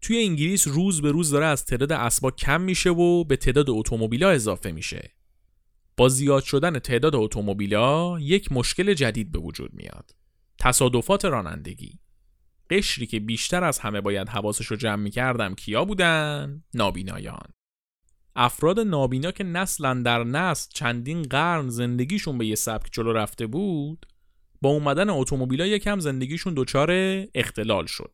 توی 0.00 0.18
انگلیس 0.18 0.68
روز 0.68 1.02
به 1.02 1.10
روز 1.10 1.30
داره 1.30 1.46
از 1.46 1.64
تعداد 1.64 1.92
اسباب 1.92 2.36
کم 2.36 2.60
میشه 2.60 2.90
و 2.90 3.24
به 3.24 3.36
تعداد 3.36 3.70
اتومبیلا 3.70 4.30
اضافه 4.30 4.72
میشه. 4.72 5.12
با 5.96 6.08
زیاد 6.08 6.42
شدن 6.42 6.78
تعداد 6.78 7.14
اتومبیلا 7.14 8.20
یک 8.20 8.52
مشکل 8.52 8.94
جدید 8.94 9.32
به 9.32 9.38
وجود 9.38 9.74
میاد. 9.74 10.10
تصادفات 10.58 11.24
رانندگی 11.24 11.98
قشری 12.70 13.06
که 13.06 13.20
بیشتر 13.20 13.64
از 13.64 13.78
همه 13.78 14.00
باید 14.00 14.28
حواسش 14.28 14.66
رو 14.66 14.76
جمع 14.76 15.02
می‌کردم 15.02 15.54
کیا 15.54 15.84
بودن؟ 15.84 16.62
نابینایان 16.74 17.48
افراد 18.36 18.80
نابینا 18.80 19.30
که 19.30 19.44
نسلا 19.44 19.94
در 19.94 20.24
نسل 20.24 20.70
چندین 20.74 21.22
قرن 21.22 21.68
زندگیشون 21.68 22.38
به 22.38 22.46
یه 22.46 22.54
سبک 22.54 22.88
جلو 22.92 23.12
رفته 23.12 23.46
بود 23.46 24.06
با 24.62 24.70
اومدن 24.70 25.10
اتومبیلا 25.10 25.66
یکم 25.66 26.00
زندگیشون 26.00 26.54
دچار 26.56 26.90
اختلال 27.34 27.86
شد 27.86 28.12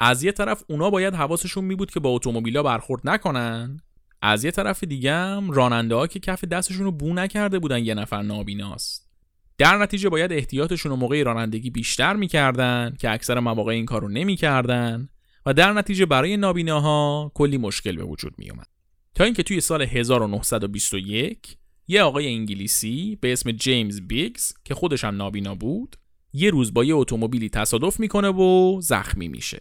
از 0.00 0.22
یه 0.22 0.32
طرف 0.32 0.62
اونا 0.68 0.90
باید 0.90 1.14
حواسشون 1.14 1.64
می 1.64 1.74
بود 1.74 1.90
که 1.90 2.00
با 2.00 2.10
اتومبیلا 2.10 2.62
برخورد 2.62 3.00
نکنن 3.04 3.80
از 4.22 4.44
یه 4.44 4.50
طرف 4.50 4.84
دیگه 4.84 5.12
هم 5.12 5.50
راننده 5.50 5.94
ها 5.94 6.06
که 6.06 6.20
کف 6.20 6.44
دستشون 6.44 6.84
رو 6.84 6.92
بو 6.92 7.14
نکرده 7.14 7.58
بودن 7.58 7.84
یه 7.84 7.94
نفر 7.94 8.22
نابیناست 8.22 9.10
در 9.58 9.78
نتیجه 9.78 10.08
باید 10.08 10.32
احتیاطشون 10.32 10.90
رو 10.90 10.96
موقع 10.96 11.22
رانندگی 11.22 11.70
بیشتر 11.70 12.16
می‌کردن 12.16 12.94
که 12.98 13.10
اکثر 13.10 13.40
مواقع 13.40 13.72
این 13.72 13.84
کارو 13.84 14.08
نمی‌کردن 14.08 15.08
و 15.46 15.54
در 15.54 15.72
نتیجه 15.72 16.06
برای 16.06 16.36
نابیناها 16.36 17.32
کلی 17.34 17.58
مشکل 17.58 17.96
به 17.96 18.04
وجود 18.04 18.34
می 18.38 18.50
اومد. 18.50 18.73
تا 19.14 19.24
اینکه 19.24 19.42
توی 19.42 19.60
سال 19.60 19.82
1921 19.82 21.56
یه 21.88 22.02
آقای 22.02 22.26
انگلیسی 22.26 23.18
به 23.20 23.32
اسم 23.32 23.52
جیمز 23.52 24.00
بیگز 24.00 24.52
که 24.64 24.74
خودش 24.74 25.04
هم 25.04 25.16
نابینا 25.16 25.54
بود 25.54 25.96
یه 26.32 26.50
روز 26.50 26.74
با 26.74 26.84
یه 26.84 26.94
اتومبیلی 26.94 27.48
تصادف 27.48 28.00
می‌کنه 28.00 28.28
و 28.28 28.80
زخمی 28.80 29.28
میشه. 29.28 29.60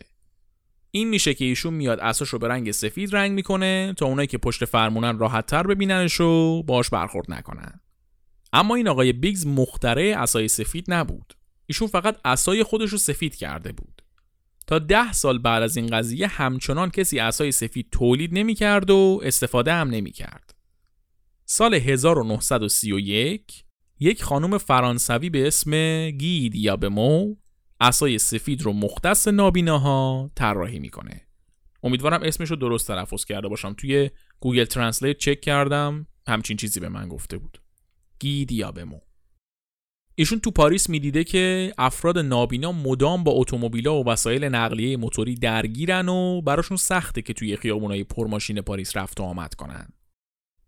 این 0.91 1.09
میشه 1.09 1.33
که 1.33 1.45
ایشون 1.45 1.73
میاد 1.73 1.99
اساش 1.99 2.29
رو 2.29 2.39
به 2.39 2.47
رنگ 2.47 2.71
سفید 2.71 3.15
رنگ 3.15 3.31
می‌کنه 3.31 3.93
تا 3.97 4.05
اونایی 4.05 4.27
که 4.27 4.37
پشت 4.37 4.65
فرمونن 4.65 5.19
راحت 5.19 5.45
تر 5.45 5.67
ببیننش 5.67 6.21
و 6.21 6.63
باش 6.63 6.89
برخورد 6.89 7.31
نکنن. 7.31 7.79
اما 8.53 8.75
این 8.75 8.87
آقای 8.87 9.13
بیگز 9.13 9.47
مختره 9.47 10.15
اسای 10.17 10.47
سفید 10.47 10.85
نبود. 10.87 11.33
ایشون 11.65 11.87
فقط 11.87 12.17
عصای 12.25 12.63
خودش 12.63 12.89
رو 12.89 12.97
سفید 12.97 13.35
کرده 13.35 13.71
بود. 13.71 14.02
تا 14.67 14.79
ده 14.79 15.11
سال 15.11 15.37
بعد 15.37 15.63
از 15.63 15.77
این 15.77 15.87
قضیه 15.87 16.27
همچنان 16.27 16.89
کسی 16.89 17.19
عصای 17.19 17.51
سفید 17.51 17.87
تولید 17.91 18.33
نمی 18.33 18.55
کرد 18.55 18.89
و 18.89 19.21
استفاده 19.23 19.73
هم 19.73 19.89
نمی 19.89 20.11
کرد. 20.11 20.55
سال 21.45 21.73
1931 21.73 23.63
یک 23.99 24.23
خانم 24.23 24.57
فرانسوی 24.57 25.29
به 25.29 25.47
اسم 25.47 26.09
گی 26.09 26.49
دیابمو 26.49 27.35
عصای 27.81 28.17
سفید 28.17 28.61
رو 28.61 28.73
مختص 28.73 29.27
نابیناها 29.27 30.31
طراحی 30.35 30.79
می‌کنه. 30.79 31.21
امیدوارم 31.83 32.23
اسمش 32.23 32.49
رو 32.49 32.55
درست 32.55 32.87
تلفظ 32.87 33.25
کرده 33.25 33.47
باشم. 33.47 33.73
توی 33.73 34.09
Google 34.39 34.65
Translate 34.65 35.17
چک 35.17 35.41
کردم 35.41 36.07
همچین 36.27 36.57
چیزی 36.57 36.79
به 36.79 36.89
من 36.89 37.07
گفته 37.07 37.37
بود. 37.37 37.61
گی 38.19 38.45
ایشون 40.15 40.39
تو 40.39 40.51
پاریس 40.51 40.89
می‌دیده 40.89 41.23
که 41.23 41.73
افراد 41.77 42.17
نابینا 42.17 42.71
مدام 42.71 43.23
با 43.23 43.31
اتومبیلا 43.31 43.95
و 43.95 44.07
وسایل 44.07 44.43
نقلیه 44.43 44.97
موتوری 44.97 45.35
درگیرن 45.35 46.09
و 46.09 46.41
براشون 46.41 46.77
سخته 46.77 47.21
که 47.21 47.33
توی 47.33 47.55
خیابونای 47.55 48.03
پرماشین 48.03 48.61
پاریس 48.61 48.97
رفت 48.97 49.19
و 49.19 49.23
آمد 49.23 49.53
کنن. 49.53 49.87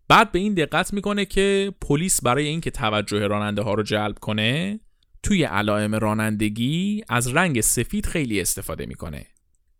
بعد 0.07 0.31
به 0.31 0.39
این 0.39 0.53
دقت 0.53 0.93
می‌کنه 0.93 1.25
که 1.25 1.73
پلیس 1.81 2.23
برای 2.23 2.47
اینکه 2.47 2.71
توجه 2.71 3.27
راننده 3.27 3.61
ها 3.61 3.73
رو 3.73 3.83
جلب 3.83 4.19
کنه 4.19 4.79
توی 5.23 5.43
علائم 5.43 5.95
رانندگی 5.95 7.03
از 7.09 7.27
رنگ 7.27 7.61
سفید 7.61 8.05
خیلی 8.05 8.41
استفاده 8.41 8.85
می‌کنه. 8.85 9.25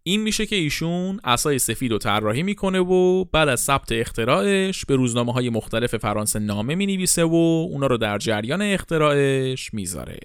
این 0.08 0.22
میشه 0.22 0.46
که 0.46 0.56
ایشون 0.56 1.20
اسای 1.24 1.60
سفید 1.60 1.92
رو 1.92 1.98
طراحی 1.98 2.44
می‌کنه 2.44 2.80
و 2.80 3.26
بعد 3.26 3.50
از 3.50 3.60
ثبت 3.60 3.92
اختراعش 3.92 4.86
به 4.86 4.96
روزنامه 4.96 5.34
های 5.34 5.50
مختلف 5.50 5.96
فرانسه 5.96 6.40
نامه 6.40 6.76
می‌نویسه 6.76 7.24
و 7.24 7.36
اونا 7.72 7.88
رو 7.88 7.98
در 7.98 8.18
جریان 8.18 8.62
اختراعش 8.62 9.74
می‌ذاره. 9.74 10.20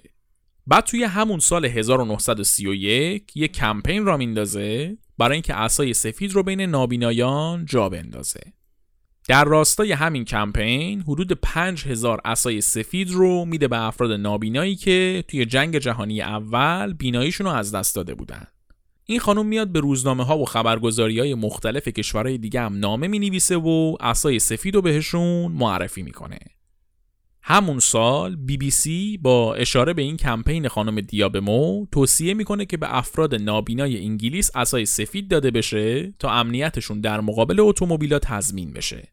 بعد 0.67 0.83
توی 0.83 1.03
همون 1.03 1.39
سال 1.39 1.65
1931 1.65 3.37
یه 3.37 3.47
کمپین 3.47 4.05
را 4.05 4.17
میندازه 4.17 4.97
برای 5.17 5.33
اینکه 5.35 5.55
اسای 5.55 5.93
سفید 5.93 6.33
رو 6.33 6.43
بین 6.43 6.61
نابینایان 6.61 7.65
جا 7.65 7.89
بندازه. 7.89 8.41
در 9.27 9.45
راستای 9.45 9.91
همین 9.91 10.25
کمپین 10.25 11.01
حدود 11.01 11.31
5000 11.31 12.21
اسای 12.25 12.61
سفید 12.61 13.11
رو 13.11 13.45
میده 13.45 13.67
به 13.67 13.81
افراد 13.81 14.11
نابینایی 14.11 14.75
که 14.75 15.23
توی 15.27 15.45
جنگ 15.45 15.77
جهانی 15.77 16.21
اول 16.21 16.93
بیناییشون 16.93 17.47
رو 17.47 17.53
از 17.53 17.75
دست 17.75 17.95
داده 17.95 18.13
بودن. 18.13 18.47
این 19.11 19.19
خانم 19.19 19.45
میاد 19.45 19.67
به 19.67 19.79
روزنامه 19.79 20.25
ها 20.25 20.37
و 20.37 20.45
خبرگزاری 20.45 21.19
های 21.19 21.35
مختلف 21.35 21.87
کشورهای 21.87 22.37
دیگه 22.37 22.61
هم 22.61 22.79
نامه 22.79 23.07
می 23.07 23.19
نویسه 23.19 23.57
و 23.57 23.97
اسای 23.99 24.39
سفید 24.39 24.75
رو 24.75 24.81
بهشون 24.81 25.51
معرفی 25.51 26.01
می‌کنه. 26.01 26.39
همون 27.41 27.79
سال 27.79 28.35
بی 28.35 28.57
بی 28.57 28.69
سی 28.69 29.17
با 29.17 29.55
اشاره 29.55 29.93
به 29.93 30.01
این 30.01 30.17
کمپین 30.17 30.67
خانم 30.67 31.01
دیابمو 31.01 31.85
توصیه 31.91 32.33
می‌کنه 32.33 32.65
که 32.65 32.77
به 32.77 32.97
افراد 32.97 33.35
نابینای 33.35 34.05
انگلیس 34.05 34.51
عصای 34.55 34.85
سفید 34.85 35.27
داده 35.27 35.51
بشه 35.51 36.13
تا 36.19 36.31
امنیتشون 36.31 37.01
در 37.01 37.21
مقابل 37.21 37.59
اتومبیلا 37.59 38.19
تضمین 38.19 38.73
بشه. 38.73 39.07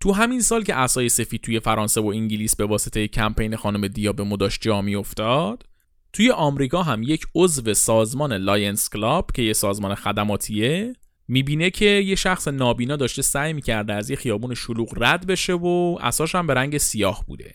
تو 0.00 0.12
همین 0.12 0.40
سال 0.40 0.62
که 0.62 0.74
عصای 0.74 1.08
سفید 1.08 1.40
توی 1.40 1.60
فرانسه 1.60 2.00
و 2.00 2.06
انگلیس 2.06 2.56
به 2.56 2.64
واسطه 2.64 3.08
کمپین 3.08 3.56
خانم 3.56 3.88
دیابمو 3.88 4.36
داشت 4.36 4.60
جا 4.60 4.78
افتاد 4.78 5.64
توی 6.12 6.30
آمریکا 6.30 6.82
هم 6.82 7.02
یک 7.02 7.26
عضو 7.34 7.74
سازمان 7.74 8.32
Lions 8.32 8.90
Club 8.90 9.30
که 9.34 9.42
یه 9.42 9.52
سازمان 9.52 9.94
خدماتیه 9.94 10.92
می‌بینه 11.28 11.70
که 11.70 11.84
یه 11.84 12.14
شخص 12.14 12.48
نابینا 12.48 12.96
داشته 12.96 13.22
سعی 13.22 13.52
می‌کرده 13.52 13.92
از 13.92 14.10
یه 14.10 14.16
خیابون 14.16 14.54
شلوغ 14.54 14.94
رد 14.96 15.26
بشه 15.26 15.52
و 15.52 15.98
عصاش 16.00 16.34
هم 16.34 16.46
به 16.46 16.54
رنگ 16.54 16.78
سیاه 16.78 17.24
بوده. 17.26 17.54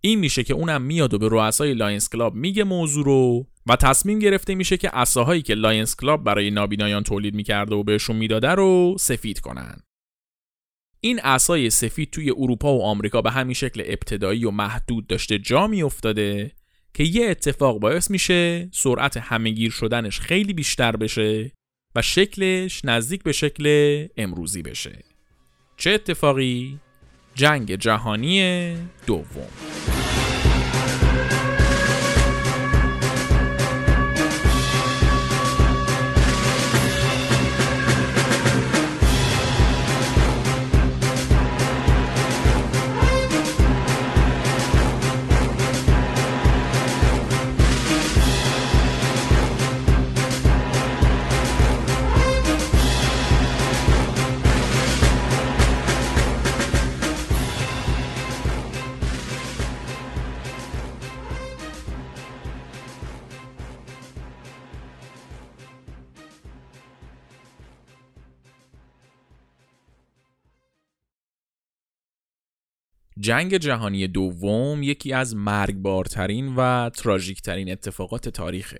این 0.00 0.18
میشه 0.18 0.44
که 0.44 0.54
اونم 0.54 0.82
میاد 0.82 1.14
و 1.14 1.18
به 1.18 1.28
رؤسای 1.28 1.74
Lions 1.74 2.08
Club 2.08 2.34
میگه 2.34 2.64
موضوع 2.64 3.04
رو 3.04 3.46
و 3.66 3.76
تصمیم 3.76 4.18
گرفته 4.18 4.54
میشه 4.54 4.76
که 4.76 4.96
عصاهایی 4.96 5.42
که 5.42 5.54
Lions 5.54 5.96
Club 5.96 6.24
برای 6.24 6.50
نابینایان 6.50 7.02
تولید 7.02 7.34
می‌کرده 7.34 7.74
و 7.74 7.82
بهشون 7.82 8.16
می‌داده 8.16 8.48
رو 8.48 8.96
سفید 9.00 9.40
کنن. 9.40 9.76
این 11.00 11.20
عصای 11.24 11.70
سفید 11.70 12.10
توی 12.10 12.30
اروپا 12.30 12.74
و 12.74 12.82
آمریکا 12.82 13.22
به 13.22 13.30
همین 13.30 13.54
شکل 13.54 13.82
ابتدایی 13.86 14.44
و 14.44 14.50
محدود 14.50 15.06
داشته 15.06 15.38
جا 15.38 15.66
میافتاده 15.66 16.52
که 16.94 17.04
یه 17.04 17.30
اتفاق 17.30 17.78
باعث 17.78 18.10
میشه 18.10 18.68
سرعت 18.72 19.16
همه‌گیر 19.16 19.70
شدنش 19.70 20.20
خیلی 20.20 20.52
بیشتر 20.52 20.96
بشه 20.96 21.52
و 21.94 22.02
شکلش 22.02 22.84
نزدیک 22.84 23.22
به 23.22 23.32
شکل 23.32 24.06
امروزی 24.16 24.62
بشه 24.62 25.04
چه 25.76 25.90
اتفاقی؟ 25.90 26.78
جنگ 27.34 27.74
جهانی 27.74 28.74
دوم 29.06 29.48
جنگ 73.32 73.56
جهانی 73.56 74.08
دوم 74.08 74.82
یکی 74.82 75.12
از 75.12 75.36
مرگبارترین 75.36 76.54
و 76.56 76.90
تراژیکترین 76.90 77.72
اتفاقات 77.72 78.28
تاریخه. 78.28 78.78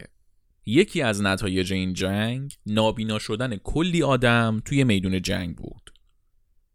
یکی 0.66 1.02
از 1.02 1.22
نتایج 1.22 1.72
این 1.72 1.92
جنگ 1.92 2.54
نابینا 2.66 3.18
شدن 3.18 3.56
کلی 3.56 4.02
آدم 4.02 4.62
توی 4.64 4.84
میدون 4.84 5.22
جنگ 5.22 5.56
بود. 5.56 5.92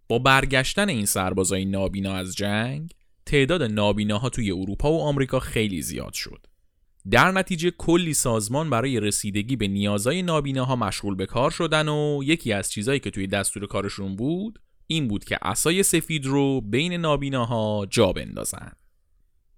با 0.08 0.20
برگشتن 0.20 0.90
این 0.90 1.06
سربازای 1.06 1.66
نابینا 1.66 2.14
از 2.14 2.36
جنگ، 2.36 2.92
تعداد 3.26 3.64
نابیناها 3.64 4.30
توی 4.30 4.52
اروپا 4.52 4.92
و 4.92 5.02
آمریکا 5.02 5.40
خیلی 5.40 5.82
زیاد 5.82 6.14
شد. 6.14 6.48
در 7.12 7.32
نتیجه 7.32 7.72
کلی 7.72 8.14
سازمان 8.14 8.70
برای 8.70 9.00
رسیدگی 9.00 9.56
به 9.56 9.68
نیازهای 9.68 10.22
نابیناها 10.22 10.76
مشغول 10.76 11.16
به 11.16 11.26
کار 11.26 11.52
شدن 11.52 11.88
و 11.88 12.22
یکی 12.24 12.54
از 12.54 12.72
چیزهایی 12.72 13.00
که 13.00 13.12
توی 13.12 13.28
دستور 13.28 13.68
کارشون 13.68 14.16
بود 14.16 14.60
این 14.88 15.08
بود 15.08 15.24
که 15.24 15.38
عصای 15.42 15.84
سفید 15.84 16.26
رو 16.26 16.62
بین 16.62 16.94
نابیناها 16.94 17.88
جا 17.90 18.12
بندازن. 18.12 18.72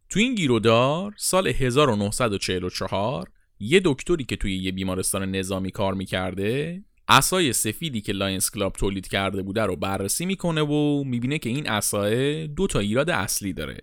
تو 0.09 0.19
این 0.19 0.35
گیرودار 0.35 1.13
سال 1.17 1.47
1944 1.47 3.31
یه 3.59 3.81
دکتری 3.85 4.23
که 4.23 4.35
توی 4.35 4.57
یه 4.57 4.71
بیمارستان 4.71 5.35
نظامی 5.35 5.71
کار 5.71 5.93
می‌کرده 5.93 6.81
عصای 7.07 7.53
سفیدی 7.53 8.01
که 8.01 8.13
Lions 8.13 8.51
Club 8.51 8.73
تولید 8.73 9.07
کرده 9.07 9.41
بوده 9.41 9.61
رو 9.61 9.75
بررسی 9.75 10.25
می‌کنه 10.25 10.61
و 10.61 11.03
می‌بینه 11.03 11.39
که 11.39 11.49
این 11.49 11.69
عصای 11.69 12.47
دو 12.47 12.67
تا 12.67 12.79
ایراد 12.79 13.09
اصلی 13.09 13.53
داره 13.53 13.81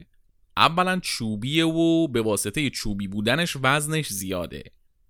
اولا 0.56 1.00
چوبیه 1.02 1.66
و 1.66 2.08
به 2.08 2.22
واسطه 2.22 2.70
چوبی 2.70 3.08
بودنش 3.08 3.56
وزنش 3.62 4.08
زیاده 4.08 4.64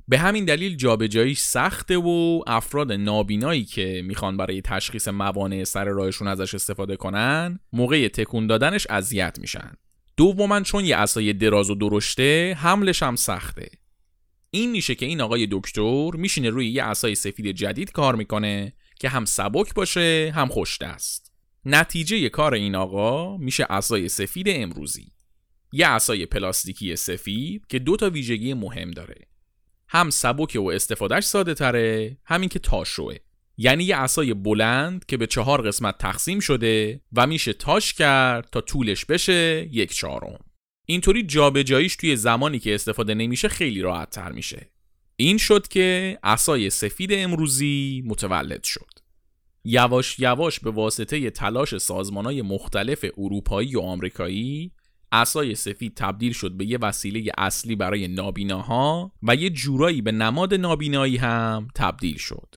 به 0.09 0.19
همین 0.19 0.45
دلیل 0.45 0.77
جابجاییش 0.77 1.39
سخته 1.39 1.97
و 1.97 2.43
افراد 2.47 2.93
نابینایی 2.93 3.65
که 3.65 4.03
می‌خوان 4.05 4.37
برای 4.37 4.61
تشخیص 4.61 5.09
موانع 5.09 5.65
سر 5.65 5.85
راهشون 5.85 6.29
ازش 6.29 6.55
استفاده 6.55 6.97
کنن 6.97 7.61
موقع 7.73 8.09
تکون 8.09 8.47
دادنش 8.47 8.87
اذیت 8.91 9.39
میشن. 9.41 9.73
دوما 10.17 10.61
چون 10.61 10.85
یه 10.85 10.97
اسای 10.97 11.33
دراز 11.33 11.71
و 11.71 11.75
درشته 11.75 12.57
حملش 12.59 13.03
هم 13.03 13.17
سخته. 13.17 13.69
این 14.51 14.71
میشه 14.71 14.95
که 14.95 15.07
این 15.07 15.21
آقای 15.21 15.49
دکتر 15.51 16.11
میشینه 16.15 16.51
روی 16.51 16.69
یه 16.69 16.85
اسای 16.85 17.15
سفید 17.15 17.51
جدید 17.51 17.93
کار 17.93 18.15
می‌کنه 18.15 18.73
که 19.01 19.09
هم 19.09 19.25
سبک 19.25 19.75
باشه 19.75 20.33
هم 20.35 20.49
خوش 20.49 20.83
است. 20.83 21.33
نتیجه 21.65 22.29
کار 22.29 22.55
این 22.55 22.75
آقا 22.75 23.37
میشه 23.37 23.67
اسای 23.71 24.09
سفید 24.09 24.47
امروزی. 24.49 25.13
یه 25.73 25.89
اسای 25.89 26.27
پلاستیکی 26.27 26.97
سفید 26.97 27.67
که 27.67 27.79
دو 27.79 27.97
تا 27.97 28.11
ویژگی 28.11 28.55
مهم 28.55 28.91
داره. 28.91 29.17
هم 29.89 30.11
سبک 30.11 30.59
و 30.61 30.71
استفادهش 30.71 31.25
ساده 31.25 31.55
تره 31.55 32.17
همین 32.25 32.49
که 32.49 32.59
تاشوه. 32.59 33.17
یعنی 33.59 33.85
یه 33.85 33.97
اسای 33.97 34.35
بلند 34.35 35.07
که 35.07 35.17
به 35.17 35.27
چهار 35.27 35.63
قسمت 35.63 35.99
تقسیم 35.99 36.41
شده 36.41 37.01
و 37.13 37.27
میشه 37.27 37.53
تاش 37.53 37.93
کرد 37.93 38.49
تا 38.53 38.61
طولش 38.61 39.05
بشه 39.05 39.69
یک 39.73 39.95
چهارم. 39.95 40.45
اینطوری 40.87 41.23
جابجاییش 41.23 41.97
توی 41.97 42.17
زمانی 42.17 42.59
که 42.59 42.75
استفاده 42.75 43.15
نمیشه 43.15 43.49
خیلی 43.49 43.81
راحت 43.81 44.11
تر 44.11 44.33
میشه. 44.33 44.71
این 45.17 45.39
شد 45.39 45.69
که 45.69 46.19
اسای 46.23 46.71
سفید 46.71 47.11
امروزی 47.13 48.03
متولد 48.07 48.65
شد. 48.65 48.91
یواش 49.65 50.19
یواش 50.19 50.61
به 50.61 50.71
واسطه 50.71 51.31
تلاش 51.31 51.79
سازمانهای 51.79 52.43
مختلف 52.43 53.05
اروپایی 53.19 53.77
و 53.77 53.81
آمریکایی 53.81 54.73
اسای 55.13 55.55
سفید 55.55 55.95
تبدیل 55.95 56.33
شد 56.33 56.53
به 56.53 56.67
یه 56.67 56.79
وسیله 56.83 57.33
اصلی 57.39 57.77
برای 57.77 58.09
نابیناها 58.09 59.13
و 59.23 59.35
یه 59.35 59.51
جورایی 59.51 60.03
به 60.03 60.13
نماد 60.13 60.55
نابینایی 60.55 61.17
هم 61.17 61.69
تبدیل 61.75 62.17
شد 62.17 62.55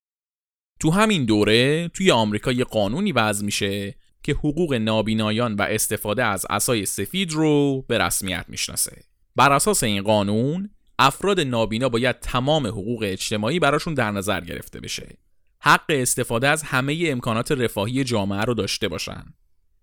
تو 0.79 0.91
همین 0.91 1.25
دوره 1.25 1.87
توی 1.87 2.11
آمریکا 2.11 2.51
یه 2.51 2.63
قانونی 2.63 3.11
وضع 3.11 3.45
میشه 3.45 3.95
که 4.23 4.33
حقوق 4.33 4.73
نابینایان 4.73 5.55
و 5.55 5.61
استفاده 5.61 6.23
از 6.23 6.45
اسای 6.49 6.85
سفید 6.85 7.31
رو 7.31 7.85
به 7.87 7.97
رسمیت 7.97 8.45
می‌شناسه. 8.47 9.03
بر 9.35 9.51
اساس 9.51 9.83
این 9.83 10.03
قانون 10.03 10.69
افراد 10.99 11.39
نابینا 11.39 11.89
باید 11.89 12.19
تمام 12.19 12.67
حقوق 12.67 13.03
اجتماعی 13.07 13.59
براشون 13.59 13.93
در 13.93 14.11
نظر 14.11 14.41
گرفته 14.41 14.79
بشه. 14.79 15.17
حق 15.61 15.85
استفاده 15.89 16.47
از 16.47 16.63
همه 16.63 17.03
امکانات 17.07 17.51
رفاهی 17.51 18.03
جامعه 18.03 18.41
رو 18.41 18.53
داشته 18.53 18.87
باشن. 18.87 19.23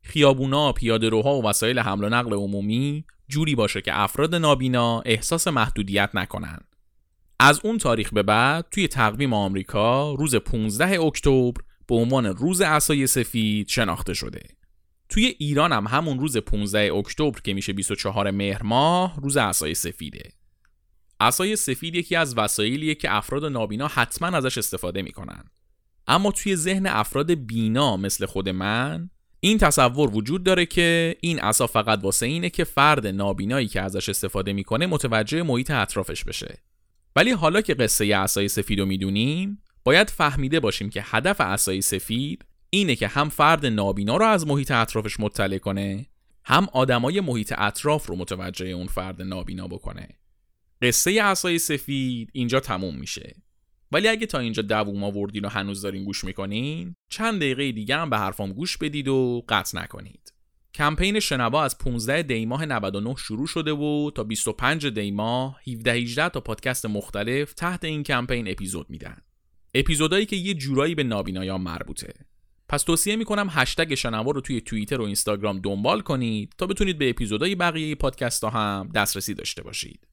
خیابونا، 0.06 0.72
پیاده 0.72 1.08
روها 1.08 1.34
و 1.34 1.44
وسایل 1.44 1.78
حمل 1.78 2.04
و 2.04 2.08
نقل 2.08 2.32
عمومی 2.32 3.04
جوری 3.28 3.54
باشه 3.54 3.80
که 3.80 4.00
افراد 4.00 4.34
نابینا 4.34 5.00
احساس 5.00 5.48
محدودیت 5.48 6.10
نکنن. 6.14 6.58
از 7.40 7.60
اون 7.64 7.78
تاریخ 7.78 8.12
به 8.12 8.22
بعد 8.22 8.66
توی 8.70 8.88
تقویم 8.88 9.32
آمریکا 9.32 10.14
روز 10.14 10.34
15 10.34 11.00
اکتبر 11.00 11.62
به 11.86 11.94
عنوان 11.94 12.26
روز 12.26 12.60
عصای 12.60 13.06
سفید 13.06 13.68
شناخته 13.68 14.14
شده. 14.14 14.42
توی 15.08 15.34
ایران 15.38 15.72
هم 15.72 15.86
همون 15.86 16.18
روز 16.18 16.36
15 16.36 16.92
اکتبر 16.94 17.40
که 17.40 17.54
میشه 17.54 17.72
24 17.72 18.30
مهر 18.30 18.62
ماه 18.62 19.16
روز 19.20 19.36
عصای 19.36 19.74
سفیده. 19.74 20.32
عصای 21.20 21.56
سفید 21.56 21.94
یکی 21.94 22.16
از 22.16 22.38
وسایلیه 22.38 22.94
که 22.94 23.14
افراد 23.14 23.44
نابینا 23.44 23.88
حتما 23.88 24.36
ازش 24.36 24.58
استفاده 24.58 25.02
می‌کنن. 25.02 25.44
اما 26.06 26.30
توی 26.30 26.56
ذهن 26.56 26.86
افراد 26.86 27.34
بینا 27.34 27.96
مثل 27.96 28.26
خود 28.26 28.48
من 28.48 29.10
این 29.40 29.58
تصور 29.58 30.10
وجود 30.10 30.44
داره 30.44 30.66
که 30.66 31.16
این 31.20 31.38
عصا 31.38 31.66
فقط 31.66 31.98
واسه 32.02 32.26
اینه 32.26 32.50
که 32.50 32.64
فرد 32.64 33.06
نابینایی 33.06 33.68
که 33.68 33.80
ازش 33.80 34.08
استفاده 34.08 34.52
می‌کنه 34.52 34.86
متوجه 34.86 35.42
محیط 35.42 35.70
اطرافش 35.70 36.24
بشه. 36.24 36.58
ولی 37.16 37.30
حالا 37.30 37.60
که 37.60 37.74
قصه 37.74 38.16
عصای 38.16 38.48
سفید 38.48 38.80
رو 38.80 38.86
می‌دونیم 38.86 39.62
باید 39.84 40.10
فهمیده 40.10 40.60
باشیم 40.60 40.90
که 40.90 41.02
هدف 41.04 41.40
اسایی 41.40 41.82
سفید 41.82 42.44
اینه 42.70 42.96
که 42.96 43.08
هم 43.08 43.28
فرد 43.28 43.66
نابینا 43.66 44.16
رو 44.16 44.26
از 44.26 44.46
محیط 44.46 44.70
اطرافش 44.70 45.20
مطلع 45.20 45.58
کنه 45.58 46.06
هم 46.44 46.68
آدمای 46.72 47.20
محیط 47.20 47.54
اطراف 47.58 48.06
رو 48.06 48.16
متوجه 48.16 48.66
اون 48.66 48.86
فرد 48.86 49.22
نابینا 49.22 49.68
بکنه 49.68 50.08
قصه 50.82 51.20
اسایی 51.22 51.58
سفید 51.58 52.30
اینجا 52.32 52.60
تموم 52.60 52.96
میشه 52.96 53.36
ولی 53.92 54.08
اگه 54.08 54.26
تا 54.26 54.38
اینجا 54.38 54.62
دووم 54.62 55.04
آوردین 55.04 55.44
و 55.44 55.48
هنوز 55.48 55.82
دارین 55.82 56.04
گوش 56.04 56.24
می‌کنین 56.24 56.94
چند 57.10 57.40
دقیقه 57.40 57.72
دیگه 57.72 57.96
هم 57.96 58.10
به 58.10 58.18
حرفام 58.18 58.52
گوش 58.52 58.76
بدید 58.76 59.08
و 59.08 59.44
قطع 59.48 59.78
نکنید. 59.78 60.32
کمپین 60.74 61.20
شنوا 61.20 61.64
از 61.64 61.78
15 61.78 62.22
دیماه 62.22 62.66
99 62.66 63.14
شروع 63.18 63.46
شده 63.46 63.72
و 63.72 64.10
تا 64.14 64.24
25 64.24 64.86
دیماه 64.86 65.60
17 65.72 65.92
18 65.92 66.28
تا 66.28 66.40
پادکست 66.40 66.86
مختلف 66.86 67.52
تحت 67.52 67.84
این 67.84 68.02
کمپین 68.02 68.48
اپیزود 68.48 68.90
میدن. 68.90 69.16
اپیزودایی 69.74 70.26
که 70.26 70.36
یه 70.36 70.54
جورایی 70.54 70.94
به 70.94 71.02
نابینایان 71.02 71.60
مربوطه. 71.60 72.14
پس 72.68 72.82
توصیه 72.82 73.16
می‌کنم 73.16 73.48
هشتگ 73.50 73.94
شنوا 73.94 74.30
رو 74.30 74.40
توی 74.40 74.60
توییتر 74.60 75.00
و 75.00 75.04
اینستاگرام 75.04 75.60
دنبال 75.60 76.00
کنید 76.00 76.54
تا 76.58 76.66
بتونید 76.66 76.98
به 76.98 77.10
اپیزودهای 77.10 77.54
بقیه 77.54 77.94
پادکست 77.94 78.44
ها 78.44 78.50
هم 78.50 78.90
دسترسی 78.94 79.34
داشته 79.34 79.62
باشید. 79.62 80.06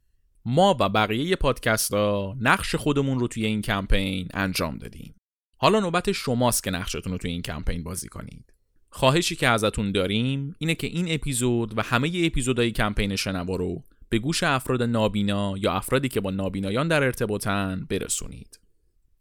ما 0.45 0.77
و 0.79 0.89
بقیه 0.89 1.35
پادکست 1.35 1.93
ها 1.93 2.37
نقش 2.39 2.75
خودمون 2.75 3.19
رو 3.19 3.27
توی 3.27 3.45
این 3.45 3.61
کمپین 3.61 4.27
انجام 4.33 4.77
دادیم 4.77 5.15
حالا 5.57 5.79
نوبت 5.79 6.11
شماست 6.11 6.63
که 6.63 6.71
نقشتون 6.71 7.11
رو 7.11 7.17
توی 7.17 7.31
این 7.31 7.41
کمپین 7.41 7.83
بازی 7.83 8.09
کنید 8.09 8.53
خواهشی 8.89 9.35
که 9.35 9.47
ازتون 9.47 9.91
داریم 9.91 10.55
اینه 10.59 10.75
که 10.75 10.87
این 10.87 11.05
اپیزود 11.09 11.77
و 11.77 11.81
همه 11.81 12.11
اپیزودهای 12.25 12.71
کمپین 12.71 13.15
شنوا 13.15 13.55
رو 13.55 13.83
به 14.09 14.19
گوش 14.19 14.43
افراد 14.43 14.83
نابینا 14.83 15.53
یا 15.57 15.73
افرادی 15.73 16.09
که 16.09 16.21
با 16.21 16.31
نابینایان 16.31 16.87
در 16.87 17.03
ارتباطن 17.03 17.87
برسونید 17.89 18.59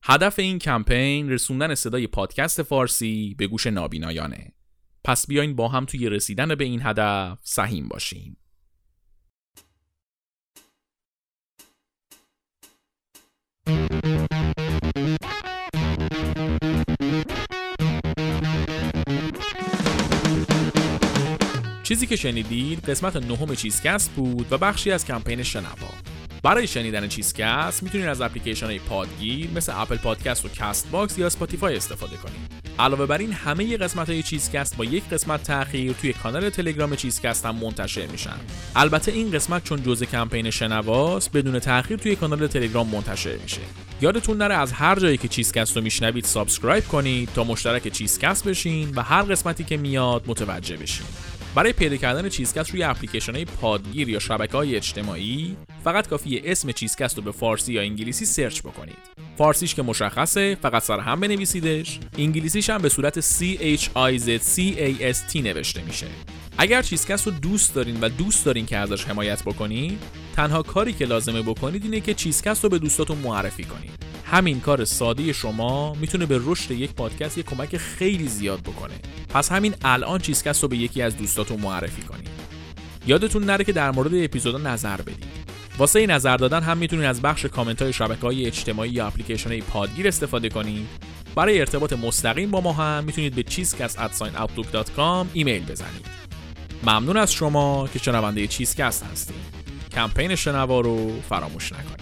هدف 0.02 0.38
این 0.38 0.58
کمپین 0.58 1.30
رسوندن 1.30 1.74
صدای 1.74 2.06
پادکست 2.06 2.62
فارسی 2.62 3.34
به 3.38 3.46
گوش 3.46 3.66
نابینایانه. 3.66 4.52
پس 5.04 5.26
بیاین 5.26 5.56
با 5.56 5.68
هم 5.68 5.84
توی 5.84 6.08
رسیدن 6.08 6.54
به 6.54 6.64
این 6.64 6.80
هدف 6.82 7.38
سهیم 7.42 7.88
باشیم. 7.88 8.36
چیزی 21.82 22.06
که 22.06 22.16
شنیدید 22.16 22.90
قسمت 22.90 23.16
نهم 23.16 23.54
چیزکست 23.54 24.10
بود 24.10 24.52
و 24.52 24.58
بخشی 24.58 24.92
از 24.92 25.04
کمپین 25.04 25.42
شنوا. 25.42 26.11
برای 26.42 26.66
شنیدن 26.66 27.08
چیزکست 27.08 27.82
می‌تونید 27.82 28.06
از 28.06 28.20
اپلیکیشن 28.20 28.66
های 28.66 28.78
پادگیر 28.78 29.50
مثل 29.50 29.72
Apple 29.76 29.96
Podcast 29.96 30.44
و 30.44 30.48
Castbox 30.48 31.18
یا 31.18 31.26
Spotify 31.26 31.76
استفاده 31.76 32.16
کنید. 32.16 32.62
علاوه 32.78 33.06
بر 33.06 33.18
این 33.18 33.32
همه 33.32 33.76
قسمت 33.76 34.10
های 34.10 34.22
چیزکست 34.22 34.76
با 34.76 34.84
یک 34.84 35.08
قسمت 35.08 35.42
تاخیر 35.42 35.92
توی 35.92 36.12
کانال 36.12 36.50
تلگرام 36.50 36.96
چیزکست 36.96 37.46
هم 37.46 37.54
منتشر 37.54 38.06
میشن. 38.06 38.36
البته 38.76 39.12
این 39.12 39.30
قسمت 39.30 39.64
چون 39.64 39.82
جزء 39.82 40.04
کمپین 40.04 40.50
شنواست 40.50 41.32
بدون 41.32 41.58
تاخیر 41.58 41.96
توی 41.96 42.16
کانال 42.16 42.46
تلگرام 42.46 42.88
منتشر 42.88 43.36
میشه. 43.36 43.60
یادتون 44.00 44.36
نره 44.36 44.54
از 44.54 44.72
هر 44.72 44.98
جایی 44.98 45.16
که 45.16 45.28
چیزکست 45.28 45.76
رو 45.76 45.82
میشنوید 45.82 46.24
subscribe 46.24 46.88
کنید 46.88 47.28
تا 47.34 47.44
مشترک 47.44 47.88
چیزکست 47.88 48.48
بشین 48.48 48.92
و 48.96 49.02
هر 49.02 49.22
قسمتی 49.22 49.64
که 49.64 49.76
میاد 49.76 50.24
متوجه 50.26 50.76
بشین. 50.76 51.06
برای 51.54 51.72
پیدا 51.72 51.96
کردن 51.96 52.28
چیزکست 52.28 52.70
روی 52.70 52.82
اپلیکیشن 52.82 53.34
های 53.34 53.44
پادگیر 53.44 54.08
یا 54.08 54.18
شبکه 54.18 54.56
های 54.56 54.76
اجتماعی 54.76 55.56
فقط 55.84 56.08
کافیه 56.08 56.42
اسم 56.44 56.72
چیزکست 56.72 57.16
رو 57.16 57.22
به 57.22 57.32
فارسی 57.32 57.72
یا 57.72 57.82
انگلیسی 57.82 58.24
search 58.26 58.60
بکنید. 58.60 58.96
فارسیش 59.38 59.74
که 59.74 59.82
مشخصه 59.82 60.56
فقط 60.62 60.82
سر 60.82 61.00
هم 61.00 61.20
بنویسیدش. 61.20 62.00
انگلیسیش 62.18 62.70
هم 62.70 62.82
به 62.82 62.88
صورت 62.88 63.20
C 63.20 63.42
H 63.78 63.82
I 63.82 64.18
Z 64.18 64.42
C 64.54 64.58
A 64.76 65.14
S 65.14 65.32
T 65.32 65.36
نوشته 65.36 65.82
میشه. 65.82 66.06
اگر 66.58 66.82
چیزکست 66.82 67.26
رو 67.26 67.32
دوست 67.32 67.74
دارین 67.74 68.00
و 68.00 68.08
دوست 68.08 68.44
دارین 68.44 68.66
که 68.66 68.76
ازش 68.76 69.04
حمایت 69.04 69.42
بکنید 69.42 69.98
تنها 70.36 70.62
کاری 70.62 70.92
که 70.92 71.04
لازمه 71.04 71.42
بکنید 71.42 71.84
اینه 71.84 72.00
که 72.00 72.14
چیزکست 72.14 72.64
رو 72.64 72.70
به 72.70 72.78
دوستاتون 72.78 73.18
معرفی 73.18 73.64
کنید. 73.64 73.90
همین 74.32 74.60
کار 74.60 74.84
ساده 74.84 75.32
شما 75.32 75.94
می‌تونه 75.94 76.26
به 76.26 76.40
رشد 76.44 76.70
یک 76.70 76.90
پادکست 76.90 77.38
یک 77.38 77.46
کمک 77.46 77.76
خیلی 77.76 78.28
زیاد 78.28 78.60
بکنه. 78.60 78.94
پس 79.28 79.52
همین 79.52 79.74
الان 79.84 80.18
چیزکست 80.18 80.62
رو 80.62 80.68
به 80.68 80.76
یکی 80.76 81.02
از 81.02 81.16
دوستاتون 81.16 81.60
معرفی 81.60 82.02
کنید. 82.02 82.28
یادتون 83.06 83.44
نره 83.44 83.64
که 83.64 83.72
در 83.72 83.90
مورد 83.90 84.10
اپیزودا 84.14 84.58
نظر 84.58 84.96
بدید. 84.96 85.24
واسه 85.78 85.98
این 85.98 86.10
نظر 86.10 86.36
دادن 86.36 86.62
هم 86.62 86.78
می‌تونید 86.78 87.04
از 87.04 87.22
بخش 87.22 87.44
کامنت 87.44 87.82
های 87.82 87.92
شبکه 87.92 88.20
های 88.20 88.46
اجتماعی 88.46 88.90
یا 88.90 89.06
اپلیکیشن 89.06 89.50
های 89.50 89.60
پادگیر 89.60 90.08
استفاده 90.08 90.48
کنید. 90.48 90.88
برای 91.34 91.60
ارتباط 91.60 91.92
مستقیم 91.92 92.50
با 92.50 92.60
ما 92.60 92.72
هم 92.72 93.04
می‌تونید 93.04 93.34
به 93.34 93.42
cheesecast@outlook.com 93.42 95.26
ایمیل 95.32 95.64
بزنید. 95.64 96.06
ممنون 96.82 97.16
از 97.16 97.32
شما 97.32 97.88
که 97.92 97.98
شنونده 97.98 98.46
چیزکست 98.46 99.04
هستید. 99.12 99.62
کمپین 99.94 100.34
شنوا 100.34 100.80
رو 100.80 101.20
فراموش 101.28 101.72
نکنید. 101.72 102.01